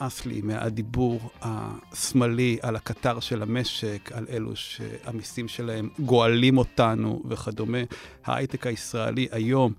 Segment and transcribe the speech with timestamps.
[0.00, 7.78] נמאס לי מהדיבור השמאלי על הקטר של המשק, על אלו שהמיסים שלהם גואלים אותנו וכדומה.
[8.24, 9.72] ההייטק הישראלי היום,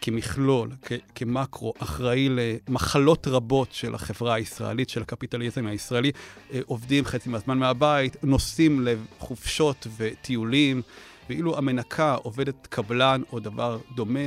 [0.00, 6.12] כמכלול, כ- כמקרו, אחראי למחלות רבות של החברה הישראלית, של הקפיטליזם הישראלי.
[6.52, 10.82] אה, עובדים חצי מהזמן מהבית, נוסעים לחופשות וטיולים,
[11.28, 14.20] ואילו המנקה עובדת קבלן או דבר דומה,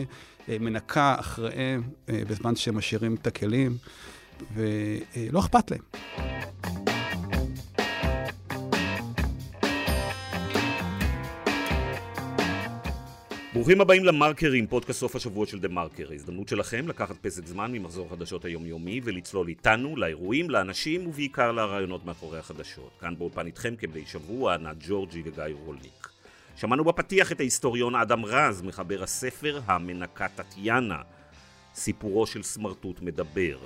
[0.49, 3.77] אה, מנקה אחריהם אה, בזמן שהם משאירים את הכלים,
[4.55, 5.81] ולא אכפת להם.
[13.53, 16.11] ברוכים הבאים למרקרים, פודקאסט סוף השבוע של דה מרקר.
[16.11, 22.39] ההזדמנות שלכם לקחת פסק זמן ממחזור החדשות היומיומי ולצלול איתנו לאירועים, לאנשים ובעיקר לרעיונות מאחורי
[22.39, 22.91] החדשות.
[22.99, 26.09] כאן באולפן איתכם כבדי שבוע, ענת ג'ורג'י וגיא רולניק.
[26.55, 31.01] שמענו בפתיח את ההיסטוריון אדם רז, מחבר הספר המנקה טטיאנה,
[31.75, 33.57] סיפורו של סמרטוט מדבר.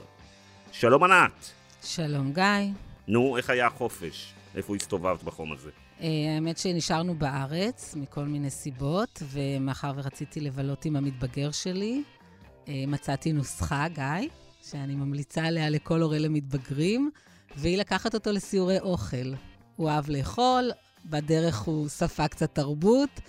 [0.79, 1.51] שלום ענת.
[1.83, 2.43] שלום גיא.
[3.07, 4.33] נו, איך היה החופש?
[4.55, 5.69] איפה הסתובבת בחום הזה?
[6.01, 12.03] אה, האמת שנשארנו בארץ מכל מיני סיבות, ומאחר ורציתי לבלות עם המתבגר שלי,
[12.67, 14.29] אה, מצאתי נוסחה, גיא,
[14.63, 17.11] שאני ממליצה עליה לכל הורה למתבגרים,
[17.55, 19.33] והיא לקחת אותו לסיורי אוכל.
[19.75, 20.71] הוא אהב לאכול,
[21.05, 23.19] בדרך הוא ספג קצת תרבות.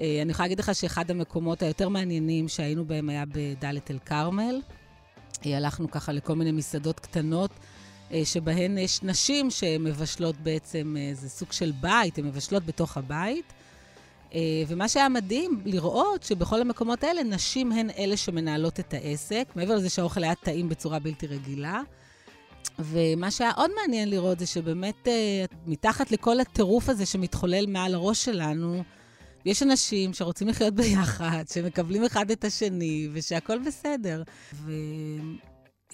[0.00, 4.60] אה, אני יכולה להגיד לך שאחד המקומות היותר מעניינים שהיינו בהם היה בדאלית אל-כרמל.
[5.44, 7.50] הלכנו ככה לכל מיני מסעדות קטנות.
[8.12, 13.52] אה, שבהן יש נשים שמבשלות בעצם, אה, זה סוג של בית, הן מבשלות בתוך הבית.
[14.34, 19.76] אה, ומה שהיה מדהים לראות שבכל המקומות האלה, נשים הן אלה שמנהלות את העסק, מעבר
[19.76, 21.80] לזה שהאוכל היה טעים בצורה בלתי רגילה.
[22.78, 25.08] ומה שהיה עוד מעניין לראות זה שבאמת
[25.66, 28.82] מתחת לכל הטירוף הזה שמתחולל מעל הראש שלנו,
[29.44, 34.22] יש אנשים שרוצים לחיות ביחד, שמקבלים אחד את השני, ושהכול בסדר.
[34.52, 34.72] ו...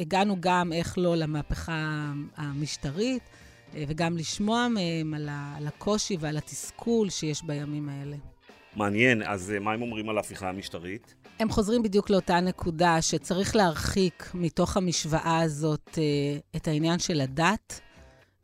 [0.01, 3.23] הגענו גם, איך לא, למהפכה המשטרית,
[3.75, 5.15] אה, וגם לשמוע מהם
[5.57, 8.17] על הקושי ועל התסכול שיש בימים האלה.
[8.77, 11.15] מעניין, אז אה, מה הם אומרים על ההפיכה המשטרית?
[11.39, 17.81] הם חוזרים בדיוק לאותה נקודה שצריך להרחיק מתוך המשוואה הזאת אה, את העניין של הדת,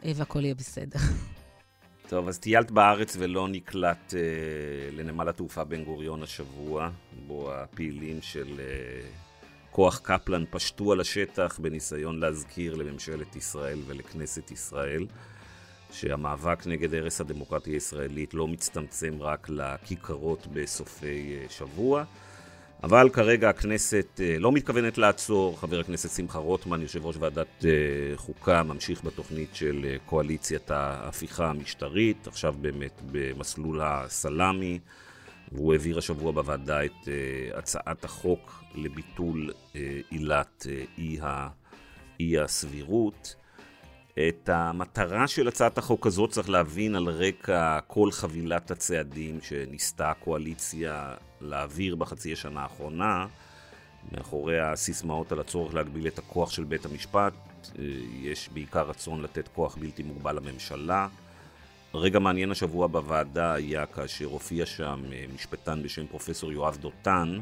[0.04, 0.98] והכול יהיה בסדר.
[2.12, 4.20] טוב, אז טיילת בארץ ולא נקלט אה,
[4.92, 6.90] לנמל התעופה בן גוריון השבוע,
[7.26, 9.08] בו הפעילים של אה,
[9.70, 15.06] כוח קפלן פשטו על השטח בניסיון להזכיר לממשלת ישראל ולכנסת ישראל
[15.92, 22.04] שהמאבק נגד הרס הדמוקרטיה הישראלית לא מצטמצם רק לכיכרות בסופי אה, שבוע.
[22.82, 25.60] אבל כרגע הכנסת אה, לא מתכוונת לעצור.
[25.60, 27.70] חבר הכנסת שמחה רוטמן, יושב ראש ועדת אה,
[28.16, 34.78] חוקה, ממשיך בתוכנית של קואליציית ההפיכה המשטרית, עכשיו באמת במסלול הסלאמי.
[35.52, 37.08] והוא העביר השבוע בוועדה את
[37.54, 39.50] הצעת החוק לביטול
[40.10, 40.66] עילת
[42.20, 43.34] אי הסבירות.
[44.18, 51.14] את המטרה של הצעת החוק הזאת צריך להבין על רקע כל חבילת הצעדים שניסתה הקואליציה
[51.40, 53.26] להעביר בחצי השנה האחרונה.
[54.12, 57.32] מאחורי הסיסמאות על הצורך להגביל את הכוח של בית המשפט,
[58.22, 61.08] יש בעיקר רצון לתת כוח בלתי מוגבל לממשלה.
[61.94, 67.38] רגע מעניין השבוע בוועדה היה כאשר הופיע שם אה, משפטן בשם פרופסור יואב דותן,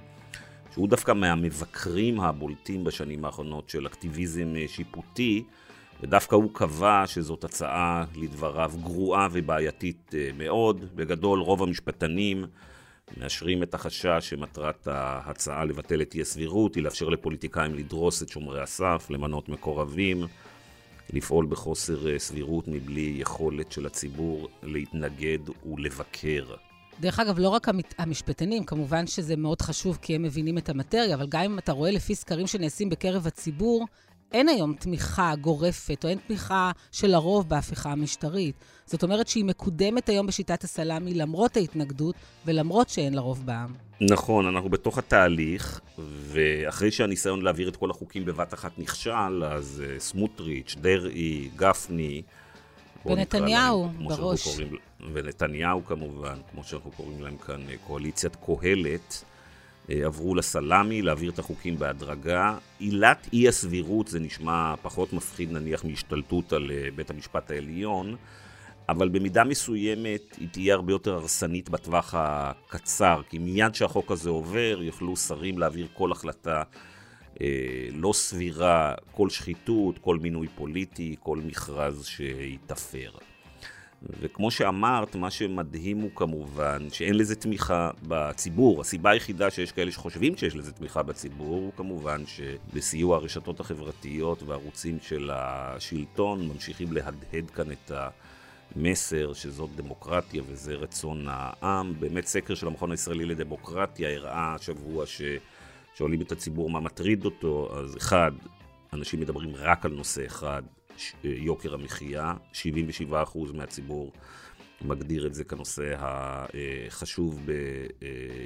[0.72, 5.44] שהוא דווקא מהמבקרים הבולטים בשנים האחרונות של אקטיביזם אה, שיפוטי,
[6.02, 10.84] ודווקא הוא קבע שזאת הצעה לדבריו גרועה ובעייתית אה, מאוד.
[10.94, 12.44] בגדול רוב המשפטנים
[13.16, 18.62] מאשרים את החשש שמטרת ההצעה לבטל את אי הסבירות היא לאפשר לפוליטיקאים לדרוס את שומרי
[18.62, 20.26] הסף, למנות מקורבים.
[21.12, 25.38] לפעול בחוסר אה, סבירות מבלי יכולת של הציבור להתנגד
[25.72, 26.44] ולבקר.
[27.00, 27.66] דרך אגב, לא רק
[27.98, 31.90] המשפטנים, כמובן שזה מאוד חשוב כי הם מבינים את המטריה, אבל גם אם אתה רואה
[31.90, 33.86] לפי סקרים שנעשים בקרב הציבור,
[34.32, 38.54] אין היום תמיכה גורפת, או אין תמיכה של הרוב בהפיכה המשטרית.
[38.86, 42.14] זאת אומרת שהיא מקודמת היום בשיטת הסלאמי למרות ההתנגדות
[42.46, 43.74] ולמרות שאין לה רוב בעם.
[44.00, 50.00] נכון, אנחנו בתוך התהליך, ואחרי שהניסיון להעביר את כל החוקים בבת אחת נכשל, אז uh,
[50.00, 52.22] סמוטריץ', דרעי, גפני,
[53.06, 54.48] ונתניהו, להם, בראש.
[54.48, 54.76] קוראים,
[55.12, 59.24] ונתניהו כמובן, כמו שאנחנו קוראים להם כאן, אה, קואליציית קהלת.
[59.90, 62.56] אה, עברו לסלאמי, להעביר את החוקים בהדרגה.
[62.78, 68.16] עילת אי הסבירות זה נשמע פחות מפחיד נניח מהשתלטות על אה, בית המשפט העליון,
[68.88, 74.78] אבל במידה מסוימת היא תהיה הרבה יותר הרסנית בטווח הקצר, כי מיד שהחוק הזה עובר
[74.82, 76.62] יוכלו שרים להעביר כל החלטה
[77.40, 83.10] אה, לא סבירה, כל שחיתות, כל מינוי פוליטי, כל מכרז שייתפר.
[84.02, 88.80] וכמו שאמרת, מה שמדהים הוא כמובן שאין לזה תמיכה בציבור.
[88.80, 94.98] הסיבה היחידה שיש כאלה שחושבים שיש לזה תמיכה בציבור הוא כמובן שבסיוע הרשתות החברתיות והערוצים
[95.02, 97.92] של השלטון ממשיכים להדהד כאן את
[98.76, 101.94] המסר שזאת דמוקרטיה וזה רצון העם.
[102.00, 107.96] באמת סקר של המכון הישראלי לדמוקרטיה הראה השבוע ששואלים את הציבור מה מטריד אותו, אז
[107.96, 108.32] אחד,
[108.92, 110.62] אנשים מדברים רק על נושא אחד,
[111.24, 113.14] יוקר המחיה, 77%
[113.54, 114.12] מהציבור
[114.82, 117.46] מגדיר את זה כנושא החשוב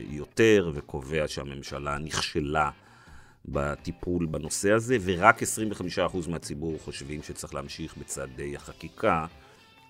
[0.09, 2.71] ביותר וקובע שהממשלה נכשלה
[3.45, 5.47] בטיפול בנושא הזה, ורק 25%
[6.29, 9.27] מהציבור חושבים שצריך להמשיך בצעדי החקיקה.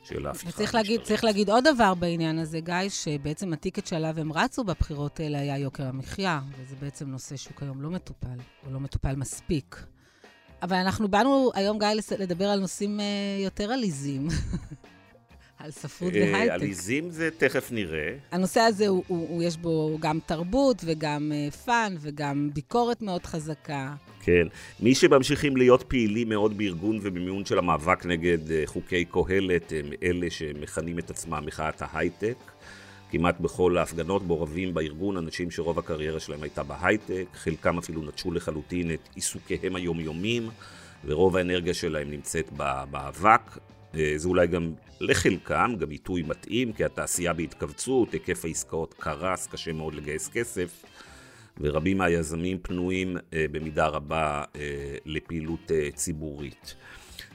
[0.05, 4.21] של ההפיכה וצריך להגיד, צריך להגיד עוד דבר בעניין הזה, גיא, שבעצם ה ticket שעליו
[4.21, 8.73] הם רצו בבחירות האלה היה יוקר המחיה, וזה בעצם נושא שהוא כיום לא מטופל, הוא
[8.73, 9.85] לא מטופל מספיק.
[10.65, 11.89] אבל אנחנו באנו היום, גיא,
[12.19, 13.05] לדבר על נושאים אה,
[13.45, 14.29] יותר עליזים.
[15.59, 16.53] על ספרות אה, והייטק.
[16.53, 18.15] עליזים זה תכף נראה.
[18.33, 23.27] הנושא הזה, הוא, הוא, הוא, יש בו גם תרבות וגם uh, fun וגם ביקורת מאוד
[23.27, 23.95] חזקה.
[24.23, 24.47] כן.
[24.81, 30.99] מי שממשיכים להיות פעילים מאוד בארגון ובמימון של המאבק נגד חוקי קהלת, הם אלה שמכנים
[30.99, 32.37] את עצמם מחאת ההייטק.
[33.17, 38.91] כמעט בכל ההפגנות מעורבים בארגון אנשים שרוב הקריירה שלהם הייתה בהייטק, חלקם אפילו נטשו לחלוטין
[38.91, 40.49] את עיסוקיהם היומיומיים,
[41.05, 42.53] ורוב האנרגיה שלהם נמצאת
[42.91, 43.59] באבק.
[43.95, 49.73] אה, זה אולי גם לחלקם, גם עיתוי מתאים, כי התעשייה בהתכווצות, היקף העסקאות קרס, קשה
[49.73, 50.85] מאוד לגייס כסף,
[51.61, 56.75] ורבים מהיזמים פנויים אה, במידה רבה אה, לפעילות ציבורית.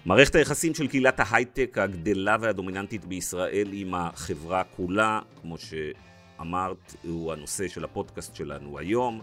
[0.05, 7.67] מערכת היחסים של קהילת ההייטק הגדלה והדומיננטית בישראל עם החברה כולה, כמו שאמרת, הוא הנושא
[7.67, 9.21] של הפודקאסט שלנו היום.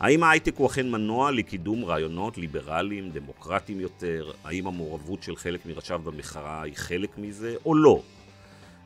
[0.00, 4.32] האם ההייטק הוא אכן מנוע לקידום רעיונות ליברליים, דמוקרטיים יותר?
[4.44, 8.02] האם המעורבות של חלק מראשיו במחאה היא חלק מזה, או לא?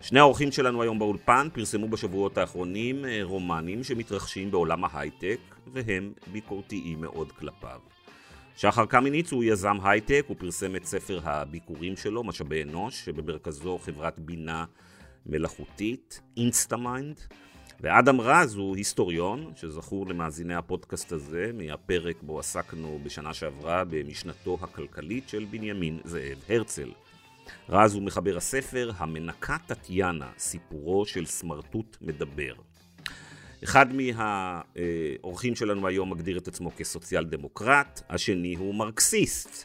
[0.01, 5.39] שני האורחים שלנו היום באולפן פרסמו בשבועות האחרונים אה, רומנים שמתרחשים בעולם ההייטק,
[5.73, 7.81] והם ביקורתיים מאוד כלפיו.
[8.57, 14.19] שחר קמיניץ הוא יזם הייטק, הוא פרסם את ספר הביכורים שלו, משאבי אנוש, שבמרכזו חברת
[14.19, 14.65] בינה
[15.27, 17.21] מלאכותית, Instamind.
[17.81, 25.29] ואדם רז הוא היסטוריון, שזכור למאזיני הפודקאסט הזה, מהפרק בו עסקנו בשנה שעברה במשנתו הכלכלית
[25.29, 26.93] של בנימין זאב הרצל.
[27.69, 32.55] רז הוא מחבר הספר "המנקה טטיאנה, סיפורו של סמרטוט מדבר".
[33.65, 39.65] אחד מהאורחים שלנו היום מגדיר את עצמו כסוציאל דמוקרט, השני הוא מרקסיסט.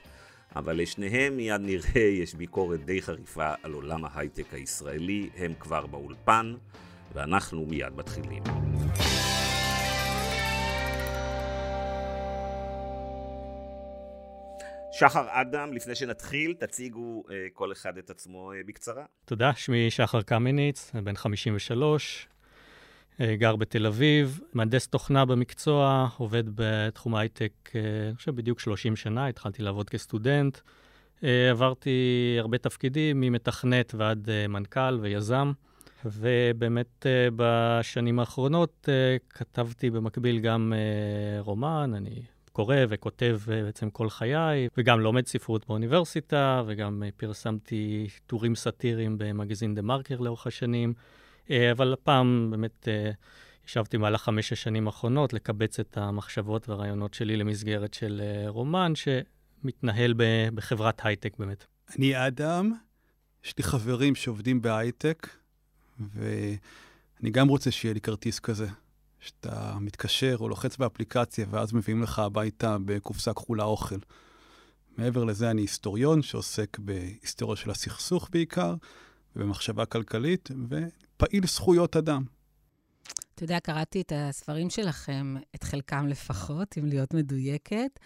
[0.55, 6.53] אבל לשניהם מיד נראה יש ביקורת די חריפה על עולם ההייטק הישראלי, הם כבר באולפן,
[7.13, 8.43] ואנחנו מיד מתחילים.
[14.91, 19.05] שחר אדם, לפני שנתחיל, תציגו uh, כל אחד את עצמו uh, בקצרה.
[19.25, 22.38] תודה, שמי שחר קמיניץ, בן 53, אה,
[23.21, 29.27] גר בתל אביב, מהנדס תוכנה במקצוע, עובד בתחום הייטק, אה, אני חושב בדיוק 30 שנה,
[29.27, 30.57] התחלתי לעבוד כסטודנט.
[31.23, 35.51] אה, עברתי הרבה תפקידים, ממתכנת ועד מנכ"ל ויזם,
[36.05, 37.05] ובאמת
[37.35, 38.89] בשנים האחרונות
[39.29, 40.73] כתבתי במקביל גם
[41.39, 42.21] רומן, אני
[42.51, 49.81] קורא וכותב בעצם כל חיי, וגם לומד ספרות באוניברסיטה, וגם פרסמתי טורים סאטיריים במגזין דה
[49.81, 50.93] מרקר לאורך השנים.
[51.51, 53.11] אה, אבל הפעם באמת אה,
[53.67, 60.13] ישבתי במהלך חמש השנים האחרונות לקבץ את המחשבות והרעיונות שלי למסגרת של אה, רומן שמתנהל
[60.53, 61.65] בחברת הייטק באמת.
[61.97, 62.73] אני אדם,
[63.45, 65.27] יש לי חברים שעובדים בהייטק,
[65.99, 68.67] ואני גם רוצה שיהיה לי כרטיס כזה.
[69.19, 73.95] שאתה מתקשר או לוחץ באפליקציה, ואז מביאים לך הביתה בקופסה כחולה אוכל.
[74.97, 78.75] מעבר לזה, אני היסטוריון שעוסק בהיסטוריה של הסכסוך בעיקר,
[79.35, 80.49] ובמחשבה כלכלית,
[81.19, 82.23] פעיל זכויות אדם.
[83.35, 87.99] אתה יודע, קראתי את הספרים שלכם, את חלקם לפחות, אם להיות מדויקת,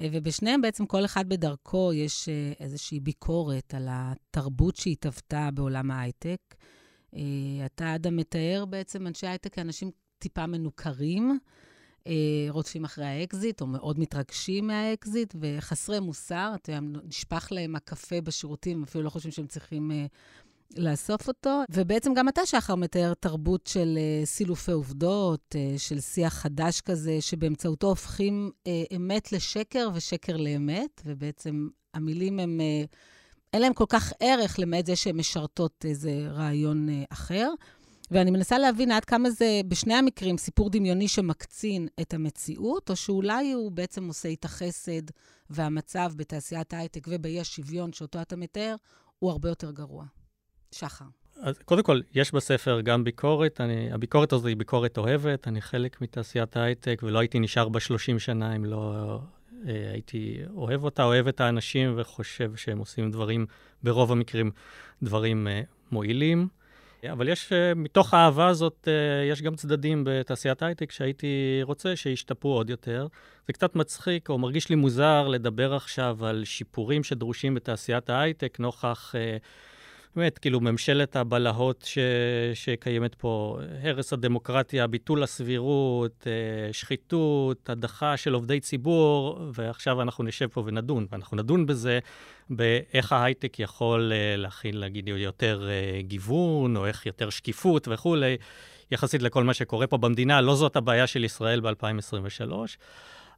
[0.00, 6.40] אה, ובשניהם בעצם כל אחד בדרכו יש אה, איזושהי ביקורת על התרבות שהתהוותה בעולם ההייטק.
[7.14, 7.20] אה,
[7.66, 11.38] אתה, אדם, מתאר בעצם אנשי הייטק כאנשים טיפה מנוכרים,
[12.48, 16.52] רודפים אחרי האקזיט, או מאוד מתרגשים מהאקזיט, וחסרי מוסר.
[16.54, 19.90] אתה יודע, נשפך להם הקפה בשירותים, אפילו לא חושבים שהם צריכים
[20.76, 26.34] לאסוף אותו, ובעצם גם אתה, שחר, מתאר תרבות של uh, סילופי עובדות, uh, של שיח
[26.34, 32.60] חדש כזה, שבאמצעותו הופכים uh, אמת לשקר ושקר לאמת, ובעצם המילים הם,
[33.52, 37.50] אין להם כל כך ערך למעט זה שהן משרתות איזה רעיון אחר.
[38.10, 43.52] ואני מנסה להבין עד כמה זה, בשני המקרים, סיפור דמיוני שמקצין את המציאות, או שאולי
[43.52, 45.02] הוא בעצם עושה איתה חסד,
[45.50, 48.74] והמצב בתעשיית ההייטק ובאי השוויון שאותו אתה מתאר,
[49.18, 50.04] הוא הרבה יותר גרוע.
[50.74, 51.04] שחר.
[51.42, 53.60] אז קודם כל, יש בספר גם ביקורת.
[53.60, 55.48] אני, הביקורת הזו היא ביקורת אוהבת.
[55.48, 59.18] אני חלק מתעשיית ההייטק, ולא הייתי נשאר בה 30 שנה אם לא
[59.68, 63.46] אה, הייתי אוהב אותה, אוהב את האנשים, וחושב שהם עושים דברים,
[63.82, 64.50] ברוב המקרים,
[65.02, 65.62] דברים אה,
[65.92, 66.48] מועילים.
[67.12, 72.52] אבל יש, אה, מתוך האהבה הזאת, אה, יש גם צדדים בתעשיית הייטק שהייתי רוצה שישתפרו
[72.52, 73.06] עוד יותר.
[73.46, 79.14] זה קצת מצחיק, או מרגיש לי מוזר לדבר עכשיו על שיפורים שדרושים בתעשיית ההייטק, נוכח...
[79.14, 79.36] אה,
[80.16, 81.98] באמת, כאילו, ממשלת הבלהות ש...
[82.54, 86.26] שקיימת פה, הרס הדמוקרטיה, ביטול הסבירות,
[86.72, 91.98] שחיתות, הדחה של עובדי ציבור, ועכשיו אנחנו נשב פה ונדון, ואנחנו נדון בזה,
[92.50, 95.68] באיך ההייטק יכול להכיל, נגיד, יותר
[96.00, 98.36] גיוון, או איך יותר שקיפות וכולי,
[98.90, 100.40] יחסית לכל מה שקורה פה במדינה.
[100.40, 102.52] לא זאת הבעיה של ישראל ב-2023.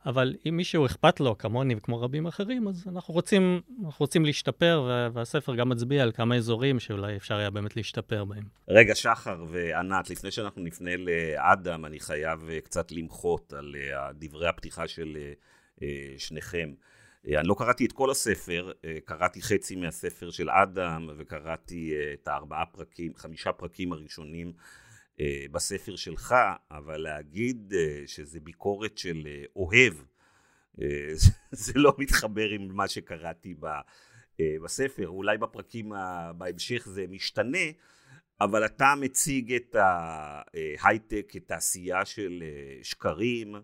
[0.07, 4.91] אבל אם מישהו אכפת לו, כמוני וכמו רבים אחרים, אז אנחנו רוצים, אנחנו רוצים להשתפר,
[5.13, 8.45] והספר גם מצביע על כמה אזורים שאולי אפשר היה באמת להשתפר בהם.
[8.69, 14.49] רגע, שחר וענת, לפני שאנחנו נפנה לאדם, אני חייב אה, קצת למחות על אה, דברי
[14.49, 15.19] הפתיחה של
[15.83, 16.73] אה, שניכם.
[17.27, 18.73] אני לא קראתי את כל הספר,
[19.05, 24.53] קראתי חצי מהספר של אדם, וקראתי את הארבעה פרקים, חמישה פרקים הראשונים
[25.51, 26.35] בספר שלך,
[26.71, 29.95] אבל להגיד אה, שזה ביקורת של אה, אוהב,
[31.53, 33.55] זה לא מתחבר עם מה שקראתי
[34.65, 35.09] בספר.
[35.09, 35.93] אולי בפרקים
[36.37, 37.59] בהמשך זה משתנה,
[38.41, 42.43] אבל אתה מציג את ההייטק כתעשייה של
[42.83, 43.55] שקרים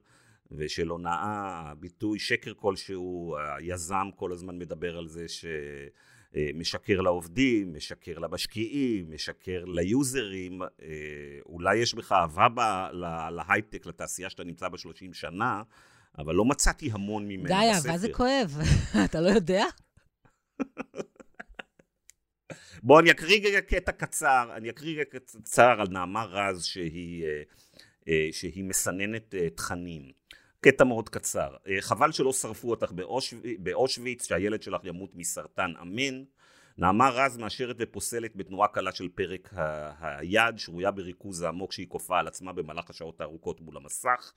[0.51, 5.45] ושל הונאה, הביטוי שקר כלשהו, היזם כל הזמן מדבר על זה ש...
[6.37, 10.69] אה, משקר לעובדים, משקר למשקיעים, משקר ליוזרים, אה,
[11.47, 12.89] אולי יש בך אהבה
[13.31, 15.63] להייטק, לתעשייה שאתה נמצא בה 30 שנה,
[16.19, 17.61] אבל לא מצאתי המון ממנו בספר.
[17.61, 18.59] די, אהבה זה כואב,
[19.05, 19.65] אתה לא יודע?
[22.83, 27.25] בוא, אני אקריא רגע קטע קצר, אני אקריא רגע קצר על נעמה רז שהיא,
[28.09, 30.18] אה, שהיא מסננת תכנים.
[30.61, 31.57] קטע מאוד קצר.
[31.69, 32.93] אה, חבל שלא שרפו אותך
[33.59, 36.25] באושוויץ, שהילד שלך ימות מסרטן אמן.
[36.79, 39.55] נעמה רז מאשרת ופוסלת בתנועה קלה של פרק
[40.01, 44.33] היד, שרויה בריכוז העמוק שהיא כופה על עצמה במהלך השעות הארוכות מול המסך.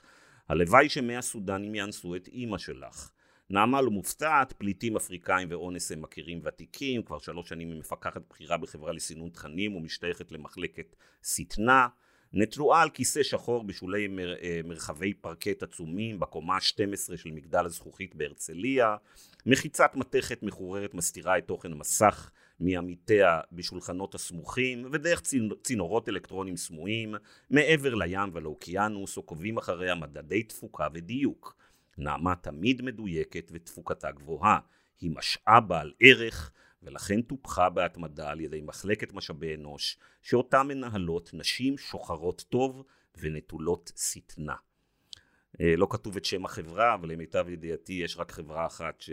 [0.50, 3.12] הלוואי שמאה סודנים יאנסו את אימא שלך.
[3.50, 8.58] נעמה לא מופתעת, פליטים אפריקאים ואונס הם מכירים ותיקים, כבר שלוש שנים היא מפקחת בכירה
[8.58, 11.88] בחברה לסינון תכנים ומשתייכת למחלקת שטנה.
[12.34, 18.16] נטרועה על כיסא שחור בשולי מר, אה, מרחבי פרקט עצומים בקומה ה-12 של מגדל הזכוכית
[18.16, 18.96] בהרצליה,
[19.46, 25.22] מחיצת מתכת מחוררת מסתירה את תוכן המסך מעמיתיה בשולחנות הסמוכים ודרך
[25.64, 27.16] צינורות אלקטרונים סמויים
[27.50, 31.56] מעבר לים ולאוקיינוס עוקבים אחריה מדדי תפוקה ודיוק.
[31.98, 34.60] נעמה תמיד מדויקת ותפוקתה גבוהה,
[35.02, 36.52] היא משאב בעל ערך
[36.84, 42.84] ולכן טופחה בהתמדה על ידי מחלקת משאבי אנוש, שאותה מנהלות נשים שוחרות טוב
[43.18, 44.56] ונטולות שטנה.
[45.62, 49.04] אה, לא כתוב את שם החברה, אבל למיטב ידיעתי יש רק חברה אחת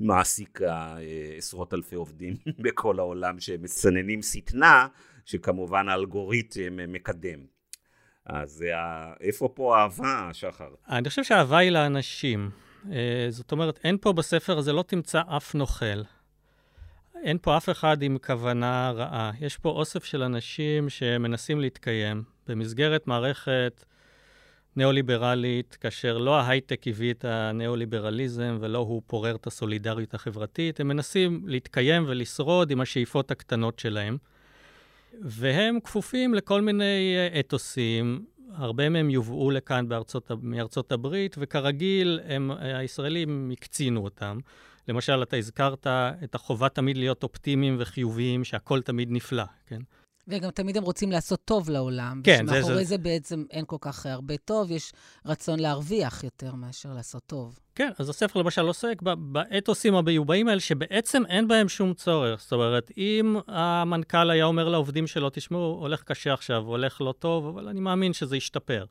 [0.00, 4.88] שמעסיקה אה, עשרות אלפי עובדים בכל העולם שמסננים שטנה,
[5.24, 7.38] שכמובן האלגוריתם מקדם.
[8.24, 8.64] אז
[9.20, 10.74] איפה פה האהבה, שחר?
[10.88, 12.50] אני חושב שהאהבה היא לאנשים.
[12.92, 16.02] אה, זאת אומרת, אין פה בספר הזה, לא תמצא אף נוכל.
[17.22, 19.30] אין פה אף אחד עם כוונה רעה.
[19.40, 23.84] יש פה אוסף של אנשים שמנסים להתקיים במסגרת מערכת
[24.76, 31.42] ניאו-ליברלית, כאשר לא ההייטק הביא את הניאו-ליברליזם ולא הוא פורר את הסולידריות החברתית, הם מנסים
[31.46, 34.16] להתקיים ולשרוד עם השאיפות הקטנות שלהם.
[35.22, 43.50] והם כפופים לכל מיני אתוסים, הרבה מהם יובאו לכאן בארצות, מארצות הברית, וכרגיל, הם, הישראלים
[43.52, 44.38] הקצינו אותם.
[44.88, 45.86] למשל, אתה הזכרת
[46.24, 49.80] את החובה תמיד להיות אופטימיים וחיוביים, שהכל תמיד נפלא, כן?
[50.28, 52.20] וגם תמיד הם רוצים לעשות טוב לעולם.
[52.24, 52.54] כן, זה...
[52.54, 52.84] שמאחורי זה...
[52.84, 54.92] זה בעצם אין כל כך הרבה טוב, יש
[55.26, 57.58] רצון להרוויח יותר מאשר לעשות טוב.
[57.74, 62.40] כן, אז הספר למשל עוסק באתוסים המיובאים האלה, שבעצם אין בהם שום צורך.
[62.40, 67.46] זאת אומרת, אם המנכ"ל היה אומר לעובדים שלו, תשמעו, הולך קשה עכשיו, הולך לא טוב,
[67.46, 68.84] אבל אני מאמין שזה ישתפר.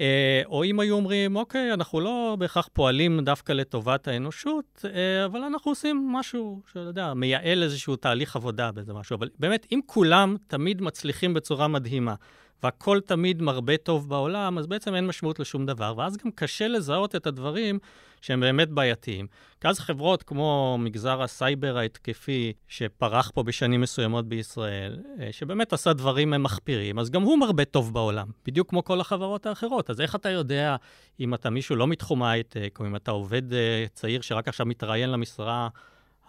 [0.00, 5.40] אה, או אם היו אומרים, אוקיי, אנחנו לא בהכרח פועלים דווקא לטובת האנושות, אה, אבל
[5.40, 9.14] אנחנו עושים משהו, שאתה יודע, מייעל איזשהו תהליך עבודה באיזה משהו.
[9.16, 12.14] אבל באמת, אם כולם תמיד מצליחים בצורה מדהימה,
[12.62, 17.16] והכל תמיד מרבה טוב בעולם, אז בעצם אין משמעות לשום דבר, ואז גם קשה לזהות
[17.16, 17.78] את הדברים
[18.24, 19.26] שהם באמת בעייתיים.
[19.60, 25.92] כי אז חברות כמו מגזר הסייבר ההתקפי, שפרח פה בשנים מסוימות בישראל, אה, שבאמת עשה
[25.92, 29.90] דברים מחפירים, אז גם הוא מרבה טוב בעולם, בדיוק כמו כל החברות האחרות.
[29.90, 30.76] אז איך אתה יודע
[31.20, 35.10] אם אתה מישהו לא מתחום ההייטק, או אם אתה עובד אה, צעיר שרק עכשיו מתראיין
[35.10, 35.68] למשרה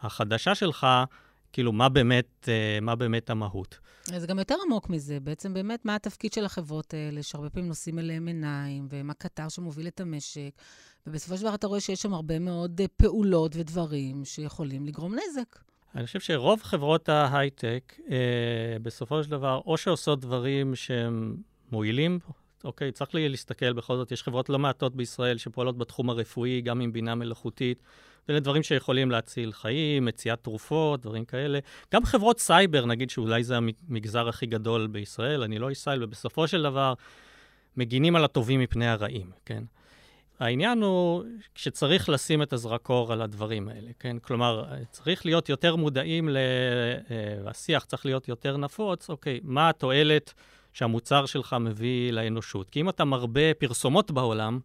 [0.01, 0.87] החדשה שלך,
[1.53, 3.79] כאילו, מה באמת, אה, מה באמת המהות?
[4.07, 5.19] זה גם יותר עמוק מזה.
[5.19, 9.87] בעצם באמת, מה התפקיד של החברות האלה, שהרבה פעמים נושאים אליהם עיניים, ומה קטר שמוביל
[9.87, 10.49] את המשק.
[11.07, 15.59] ובסופו של דבר אתה רואה שיש שם הרבה מאוד אה, פעולות ודברים שיכולים לגרום נזק.
[15.95, 21.35] אני חושב שרוב חברות ההייטק, אה, בסופו של דבר, או שעושות דברים שהם
[21.71, 22.19] מועילים,
[22.63, 26.93] אוקיי, צריך להסתכל, בכל זאת, יש חברות לא מעטות בישראל שפועלות בתחום הרפואי, גם עם
[26.93, 27.83] בינה מלאכותית.
[28.27, 31.59] ואלה דברים שיכולים להציל חיים, מציאת תרופות, דברים כאלה.
[31.93, 36.63] גם חברות סייבר, נגיד שאולי זה המגזר הכי גדול בישראל, אני לא סייבר, ובסופו של
[36.63, 36.93] דבר
[37.77, 39.63] מגינים על הטובים מפני הרעים, כן?
[40.39, 41.23] העניין הוא
[41.55, 44.19] שצריך לשים את הזרקור על הדברים האלה, כן?
[44.19, 46.37] כלומר, צריך להיות יותר מודעים, ל...
[47.11, 47.53] אה,
[47.87, 50.33] צריך להיות יותר נפוץ, אוקיי, מה התועלת
[50.73, 52.69] שהמוצר שלך מביא לאנושות?
[52.69, 54.59] כי אם אתה מרבה פרסומות בעולם,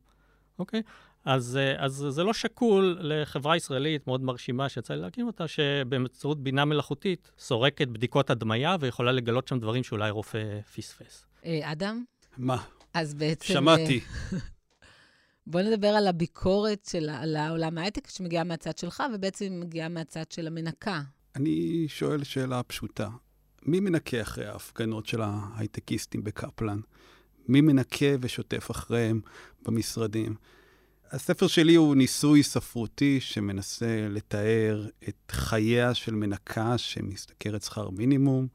[0.58, 0.82] אוקיי?
[1.24, 6.42] אז, אה, אז זה לא שקול לחברה ישראלית מאוד מרשימה שיצא לי להקים אותה, שבאמצעות
[6.42, 11.26] בינה מלאכותית סורקת בדיקות הדמיה ויכולה לגלות שם דברים שאולי רופא פספס.
[11.44, 12.04] אה, אדם?
[12.38, 12.62] מה?
[12.94, 13.54] אז בעצם...
[13.54, 14.00] שמעתי.
[15.46, 20.24] בוא נדבר על הביקורת של, על העולם ההייטק שמגיעה מהצד שלך, ובעצם היא מגיעה מהצד
[20.30, 21.02] של המנקה.
[21.36, 23.08] אני שואל שאלה פשוטה.
[23.62, 26.80] מי מנקה אחרי ההפגנות של ההייטקיסטים בקפלן?
[27.48, 29.20] מי מנקה ושוטף אחריהם
[29.62, 30.34] במשרדים?
[31.12, 38.46] הספר שלי הוא ניסוי ספרותי שמנסה לתאר את חייה של מנקה שמשתכרת שכר מינימום,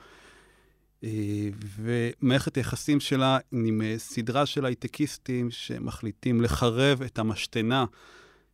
[1.04, 7.86] אה, ומערכת היחסים שלה עם אה, סדרה של הייטקיסטים שמחליטים לחרב את המשתנה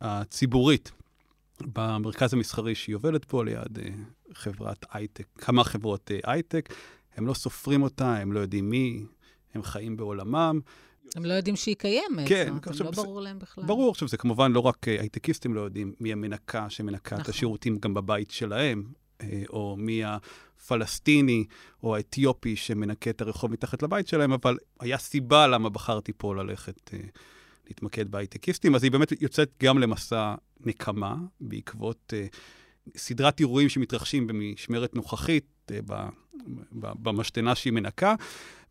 [0.00, 0.92] הציבורית
[1.60, 3.90] במרכז המסחרי שהיא עובדת פה ליד אה,
[4.34, 6.74] חברת הייטק, כמה חברות הייטק.
[7.16, 9.04] הם לא סופרים אותה, הם לא יודעים מי,
[9.54, 10.60] הם חיים בעולמם.
[11.16, 12.28] הם לא יודעים שהיא קיימת.
[12.28, 12.48] כן.
[12.48, 13.64] אומרת, לא ברור להם בכלל.
[13.64, 17.24] ברור, עכשיו, זה כמובן לא רק אה, הייטקיסטים לא יודעים מי המנקה שמנקה נכון.
[17.24, 18.84] את השירותים גם בבית שלהם,
[19.20, 21.44] אה, או מי הפלסטיני
[21.82, 26.90] או האתיופי שמנקה את הרחוב מתחת לבית שלהם, אבל היה סיבה למה בחרתי פה ללכת
[26.94, 26.98] אה,
[27.66, 28.74] להתמקד בהייטקיסטים.
[28.74, 32.12] אז היא באמת יוצאת גם למסע נקמה בעקבות
[32.96, 35.44] סדרת אירועים שמתרחשים במשמרת נוכחית
[36.72, 38.14] במשתנה שהיא מנקה.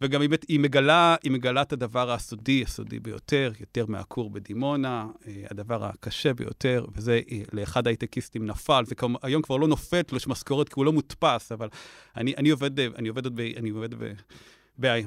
[0.02, 5.86] וגם היא מגלה, היא מגלה את הדבר הסודי, הסודי ביותר, יותר מהכור בדימונה, אה, הדבר
[5.86, 10.70] הקשה ביותר, וזה אה, לאחד ההייטקיסטים נפל, זה כמו, היום כבר לא נופל תלוש משכורת
[10.70, 11.70] כי הוא לא מודפס, אבל
[12.18, 14.14] אני, אני עובד, אני עובד, אני עובד ב...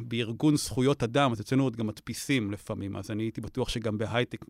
[0.01, 4.44] בארגון זכויות אדם, אז אצלנו עוד גם מדפיסים לפעמים, אז אני הייתי בטוח שגם בהייטק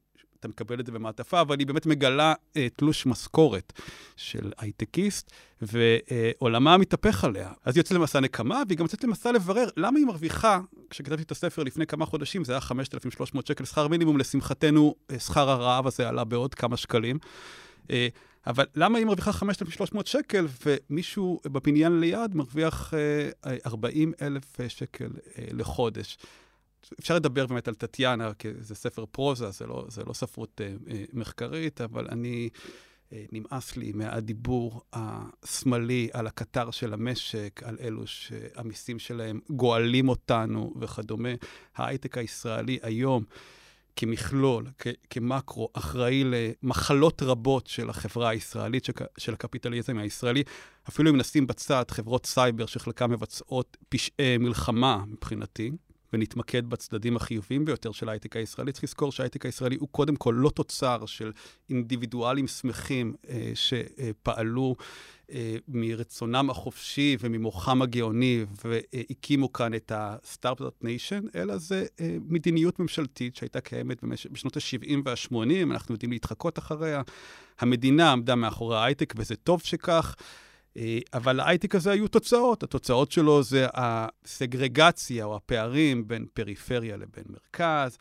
[0.44, 3.72] אתה מקבל את זה במעטפה, אבל היא באמת מגלה אה, תלוש משכורת
[4.16, 7.52] של הייטקיסט, ועולמה מתהפך עליה.
[7.64, 11.30] אז היא יוצאת למסע נקמה, והיא גם יוצאת למסע לברר למה היא מרוויחה, כשכתבתי את
[11.30, 16.08] הספר לפני כמה חודשים, זה היה 5,300 שקל שכר מינימום, לשמחתנו, אה, שכר הרעב הזה
[16.08, 17.18] עלה בעוד כמה שקלים.
[17.90, 18.08] אה,
[18.46, 22.94] אבל למה היא מרוויחה 5,300 שקל ומישהו בבניין ליד מרוויח
[23.66, 26.18] 40 אה, אלף שקל לחודש?
[27.00, 30.74] אפשר לדבר באמת על טטיאנה, כי זה ספר פרוזה, זה לא, זה לא ספרות אה,
[30.90, 32.48] אה, מחקרית, אבל אני,
[33.12, 40.74] אה, נמאס לי מהדיבור השמאלי על הקטר של המשק, על אלו שהמיסים שלהם גואלים אותנו
[40.80, 41.28] וכדומה.
[41.76, 43.24] ההייטק הישראלי היום,
[43.96, 48.86] כמכלול, כ- כמקרו, אחראי למחלות רבות של החברה הישראלית,
[49.18, 50.42] של הקפיטליזם הישראלי.
[50.88, 55.70] אפילו אם נשים בצד חברות סייבר שחלקן מבצעות פשעי מלחמה מבחינתי,
[56.14, 60.50] ונתמקד בצדדים החיוביים ביותר של ההייטק הישראלי, צריך לזכור שההייטק הישראלי הוא קודם כל לא
[60.50, 61.32] תוצר של
[61.70, 64.76] אינדיבידואלים שמחים אה, שפעלו
[65.32, 72.78] אה, מרצונם החופשי וממוחם הגאוני והקימו כאן את ה start-up nation, אלא זה אה, מדיניות
[72.78, 74.26] ממשלתית שהייתה קיימת במש...
[74.26, 77.02] בשנות ה-70 וה-80, אנחנו יודעים להתחקות אחריה.
[77.58, 80.14] המדינה עמדה מאחורי ההייטק, וזה טוב שכך.
[80.76, 82.62] אה, אבל להייטק הזה היו תוצאות.
[82.62, 87.98] התוצאות שלו זה הסגרגציה או הפערים בין פריפריה לבין מרכז.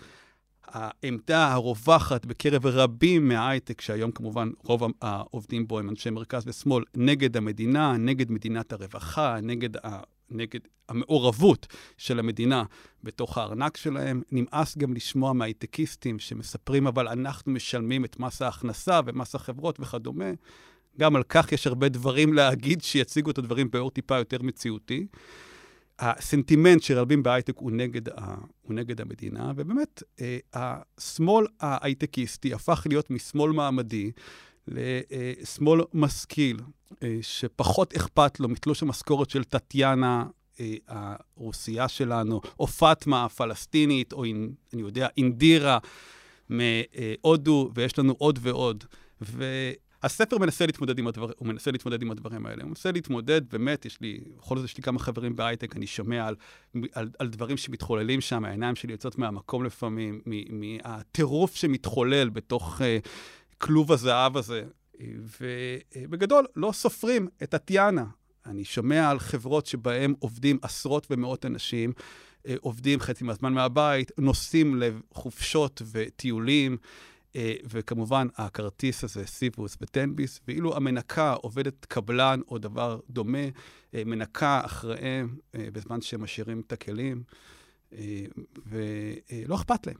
[0.65, 7.37] העמדה הרווחת בקרב רבים מההייטק, שהיום כמובן רוב העובדים בו הם אנשי מרכז ושמאל, נגד
[7.37, 10.59] המדינה, נגד מדינת הרווחה, נגד, ה, נגד
[10.89, 12.63] המעורבות של המדינה
[13.03, 14.21] בתוך הארנק שלהם.
[14.31, 20.31] נמאס גם לשמוע מהייטקיסטים שמספרים, אבל אנחנו משלמים את מס ההכנסה ומס החברות וכדומה.
[20.99, 25.07] גם על כך יש הרבה דברים להגיד שיציגו את הדברים באור טיפה יותר מציאותי.
[25.99, 32.83] הסנטימנט של רבים בהייטק הוא נגד, ה, הוא נגד המדינה, ובאמת, אה, השמאל ההייטקיסטי הפך
[32.89, 34.11] להיות משמאל מעמדי
[34.67, 36.59] לשמאל משכיל,
[37.03, 40.25] אה, שפחות אכפת לו מתלוש המשכורת של טטיאנה
[40.59, 45.77] אה, הרוסייה שלנו, או פאטמה הפלסטינית, או אני יודע, אינדירה
[46.49, 48.83] מהודו, ויש לנו עוד ועוד.
[50.03, 52.63] הספר מנסה להתמודד עם, הדבר, הוא מנסה להתמודד עם הדברים האלה.
[52.63, 56.27] הוא מנסה להתמודד, באמת, יש לי, בכל זאת יש לי כמה חברים בהייטק, אני שומע
[56.27, 56.35] על,
[56.93, 63.07] על, על דברים שמתחוללים שם, העיניים שלי יוצאות מהמקום לפעמים, מהטירוף שמתחולל בתוך uh,
[63.57, 64.63] כלוב הזהב הזה.
[65.41, 68.05] ובגדול, לא סופרים את טטיאנה.
[68.45, 71.93] אני שומע על חברות שבהן עובדים עשרות ומאות אנשים,
[72.47, 76.77] אה, עובדים חצי מהזמן מהבית, נוסעים לחופשות וטיולים.
[77.35, 83.47] אה, וכמובן, הכרטיס הזה, סיבוס וטנביס, ואילו המנקה עובדת קבלן או דבר דומה,
[83.93, 87.23] אה, מנקה אחריהם אה, בזמן שהם משאירים את הכלים,
[88.65, 89.97] ולא אכפת להם.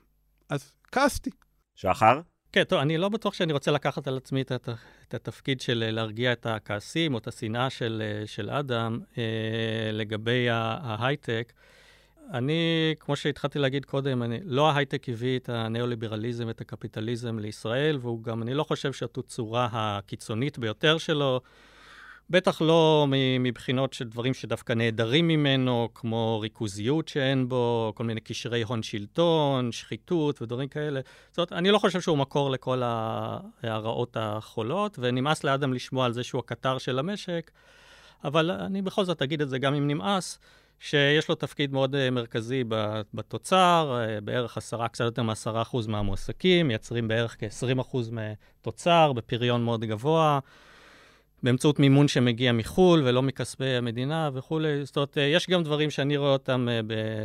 [0.50, 1.30] אז כעסתי.
[1.76, 2.22] שחר?
[2.52, 4.52] כן, טוב, אני לא בטוח שאני רוצה לקחת על עצמי את,
[5.08, 9.00] את התפקיד של להרגיע את הכעסים או את השנאה של, של אדם
[9.94, 11.54] לגבי ההייטק.
[12.32, 18.24] אני, כמו שהתחלתי להגיד קודם, אני, לא ההייטק הביא את הניאו-ליברליזם, את הקפיטליזם לישראל, והוא
[18.24, 21.42] גם, אני לא חושב שזאת צורה הקיצונית ביותר שלו.
[22.30, 23.06] בטח לא
[23.40, 29.72] מבחינות של דברים שדווקא נעדרים ממנו, כמו ריכוזיות שאין בו, כל מיני קשרי הון שלטון,
[29.72, 31.02] שחיתות ודברים כאלה.
[31.30, 32.82] זאת אומרת, אני לא חושב שהוא מקור לכל
[33.64, 37.52] הרעות החולות, ונמאס לאדם לשמוע על זה שהוא הקטר של המשק,
[38.24, 40.40] אבל אני בכל זאת אגיד את זה גם אם נמאס.
[40.84, 42.64] שיש לו תפקיד מאוד uh, מרכזי
[43.14, 49.64] בתוצר, uh, בערך עשרה, קצת יותר מעשרה אחוז מהמועסקים, מייצרים בערך כ-20 אחוז מתוצר, בפריון
[49.64, 50.40] מאוד גבוה,
[51.44, 54.86] באמצעות מימון שמגיע מחו"ל ולא מכספי המדינה וכולי.
[54.86, 56.68] זאת אומרת, uh, יש גם דברים שאני רואה אותם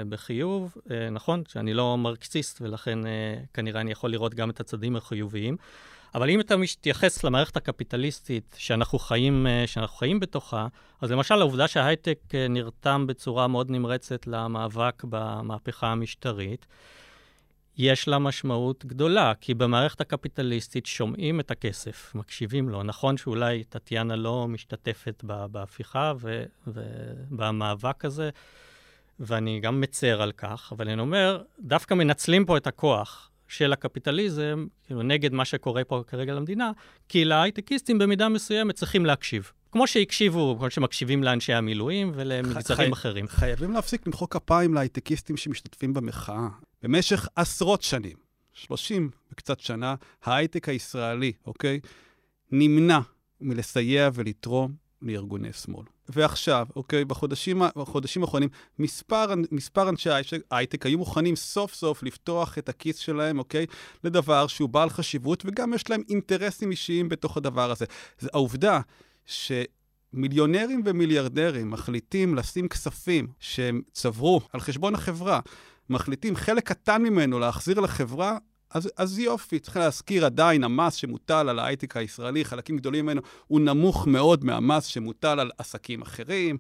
[0.09, 0.77] בחיוב,
[1.11, 2.99] נכון, שאני לא מרקסיסט, ולכן
[3.55, 5.57] כנראה אני יכול לראות גם את הצדדים החיוביים.
[6.14, 10.66] אבל אם אתה מתייחס למערכת הקפיטליסטית שאנחנו חיים, אה, שאנחנו חיים בתוכה,
[11.01, 16.66] אז למשל העובדה שההייטק אה, נרתם בצורה מאוד נמרצת למאבק במהפכה המשטרית,
[17.79, 22.83] יש לה משמעות גדולה, כי במערכת הקפיטליסטית שומעים את הכסף, מקשיבים לו.
[22.83, 26.12] נכון שאולי טטיאנה לא משתתפת בהפיכה
[26.66, 28.31] ובמאבק הזה,
[29.21, 34.67] ואני גם מצר על כך, אבל אני אומר, דווקא מנצלים פה את הכוח של הקפיטליזם,
[34.87, 36.73] כאילו נגד מה שקורה פה כרגע למדינה,
[37.09, 39.53] כי להייטקיסטים במידה מסוימת צריכים להקשיב.
[39.73, 43.01] כמו שהקשיבו, כמו שמקשיבים לאנשי המילואים ולמגזרים חי...
[43.01, 43.29] אחרים.
[43.29, 46.49] חייבים להפסיק למחוא כפיים להייטקיסטים שמשתתפים במחאה.
[46.83, 48.17] במשך עשרות שנים,
[48.53, 51.81] 30 וקצת שנה, ההייטק הישראלי, אוקיי,
[52.53, 52.99] נמנע
[53.41, 55.85] מלסייע ולתרום לארגוני שמאל.
[56.09, 60.11] ועכשיו, אוקיי, בחודשים, בחודשים האחרונים, מספר, מספר אנשי
[60.51, 63.67] הייטק היו מוכנים סוף סוף לפתוח את הכיס שלהם, אוקיי,
[64.05, 67.85] לדבר שהוא בעל חשיבות, וגם יש להם אינטרסים אישיים בתוך הדבר הזה.
[68.19, 68.81] זה העובדה
[69.27, 75.41] שמיליונרים ומיליארדרים מחליטים לשים כספים שהם צברו על חשבון החברה,
[75.91, 78.39] מחליטים חלק קטן ממנו להחזיר לחברה,
[78.71, 83.61] אז, אז יופי, צריך להזכיר עדיין, המס שמוטל על ההייטק הישראלי, חלקים גדולים ממנו, הוא
[83.61, 86.59] נמוך מאוד מהמס שמוטל על עסקים אחרים.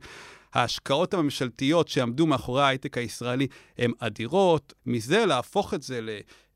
[0.54, 3.46] ההשקעות הממשלתיות שעמדו מאחורי ההייטק הישראלי
[3.78, 4.72] הן אדירות.
[4.86, 6.08] מזה להפוך את זה ל...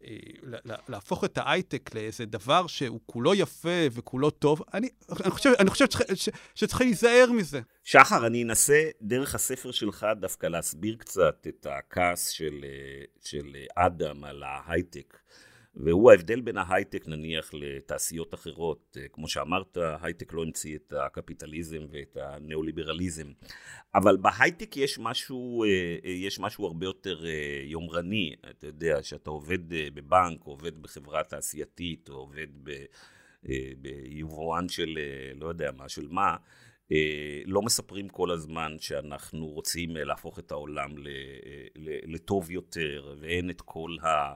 [0.06, 4.88] אה, להפוך את ההייטק לאיזה דבר שהוא כולו יפה וכולו טוב, אני,
[5.24, 6.10] אני חושב, אני חושב שצריך,
[6.54, 7.60] שצריך להיזהר מזה.
[7.84, 14.24] שחר, אני אנסה דרך הספר שלך דווקא להסביר קצת את הכעס של, אה, של אדם
[14.24, 15.18] על ההייטק.
[15.74, 18.96] והוא ההבדל בין ההייטק נניח לתעשיות אחרות.
[19.00, 23.32] אה, כמו שאמרת, הייטק לא המציא את הקפיטליזם ואת הניאו-ליברליזם.
[23.94, 25.68] אבל בהייטק יש משהו, אה,
[26.04, 27.24] אה, יש משהו הרבה יותר
[27.64, 28.34] יומרני.
[28.50, 32.46] אתה יודע, שאתה עובד בבנק, עובד בחברה תעשייתית, או עובד
[33.76, 34.98] ביבואן של
[35.34, 36.36] לא יודע מה, של מה.
[37.44, 40.90] לא מספרים כל הזמן שאנחנו רוצים להפוך את העולם
[42.06, 44.34] לטוב יותר, ואין את כל ה...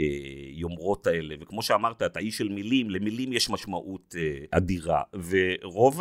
[0.00, 6.00] היומרות אה, האלה, וכמו שאמרת, אתה איש של מילים, למילים יש משמעות אה, אדירה, ורוב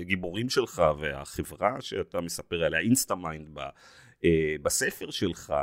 [0.00, 3.58] הגיבורים שלך והחברה שאתה מספר עליה, אינסטמיינד
[4.24, 5.54] אה, בספר שלך,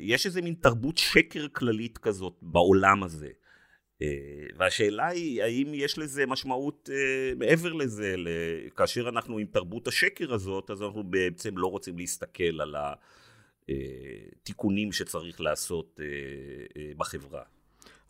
[0.00, 3.28] יש איזה מין תרבות שקר כללית כזאת בעולם הזה.
[4.56, 6.88] והשאלה היא, האם יש לזה משמעות
[7.36, 8.14] מעבר לזה,
[8.76, 12.92] כאשר אנחנו עם תרבות השקר הזאת, אז אנחנו בעצם לא רוצים להסתכל על ה...
[14.42, 16.04] תיקונים שצריך לעשות אה,
[16.76, 17.42] אה, בחברה.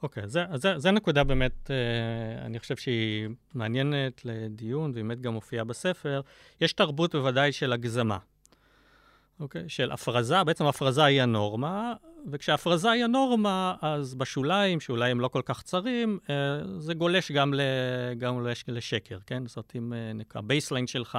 [0.02, 5.64] אוקיי, okay, זו נקודה באמת, אה, אני חושב שהיא מעניינת לדיון, והיא באמת גם מופיעה
[5.64, 6.20] בספר.
[6.60, 8.18] יש תרבות בוודאי של הגזמה,
[9.40, 9.62] אוקיי?
[9.62, 11.94] Okay, של הפרזה, בעצם הפרזה היא הנורמה,
[12.30, 16.18] וכשהפרזה היא הנורמה, אז בשוליים, שאולי הם לא כל כך צרים,
[16.78, 17.60] זה גולש גם, ל,
[18.18, 19.46] גם לשקר, כן?
[19.46, 21.18] זאת אומרת, אם נקרא, baseline שלך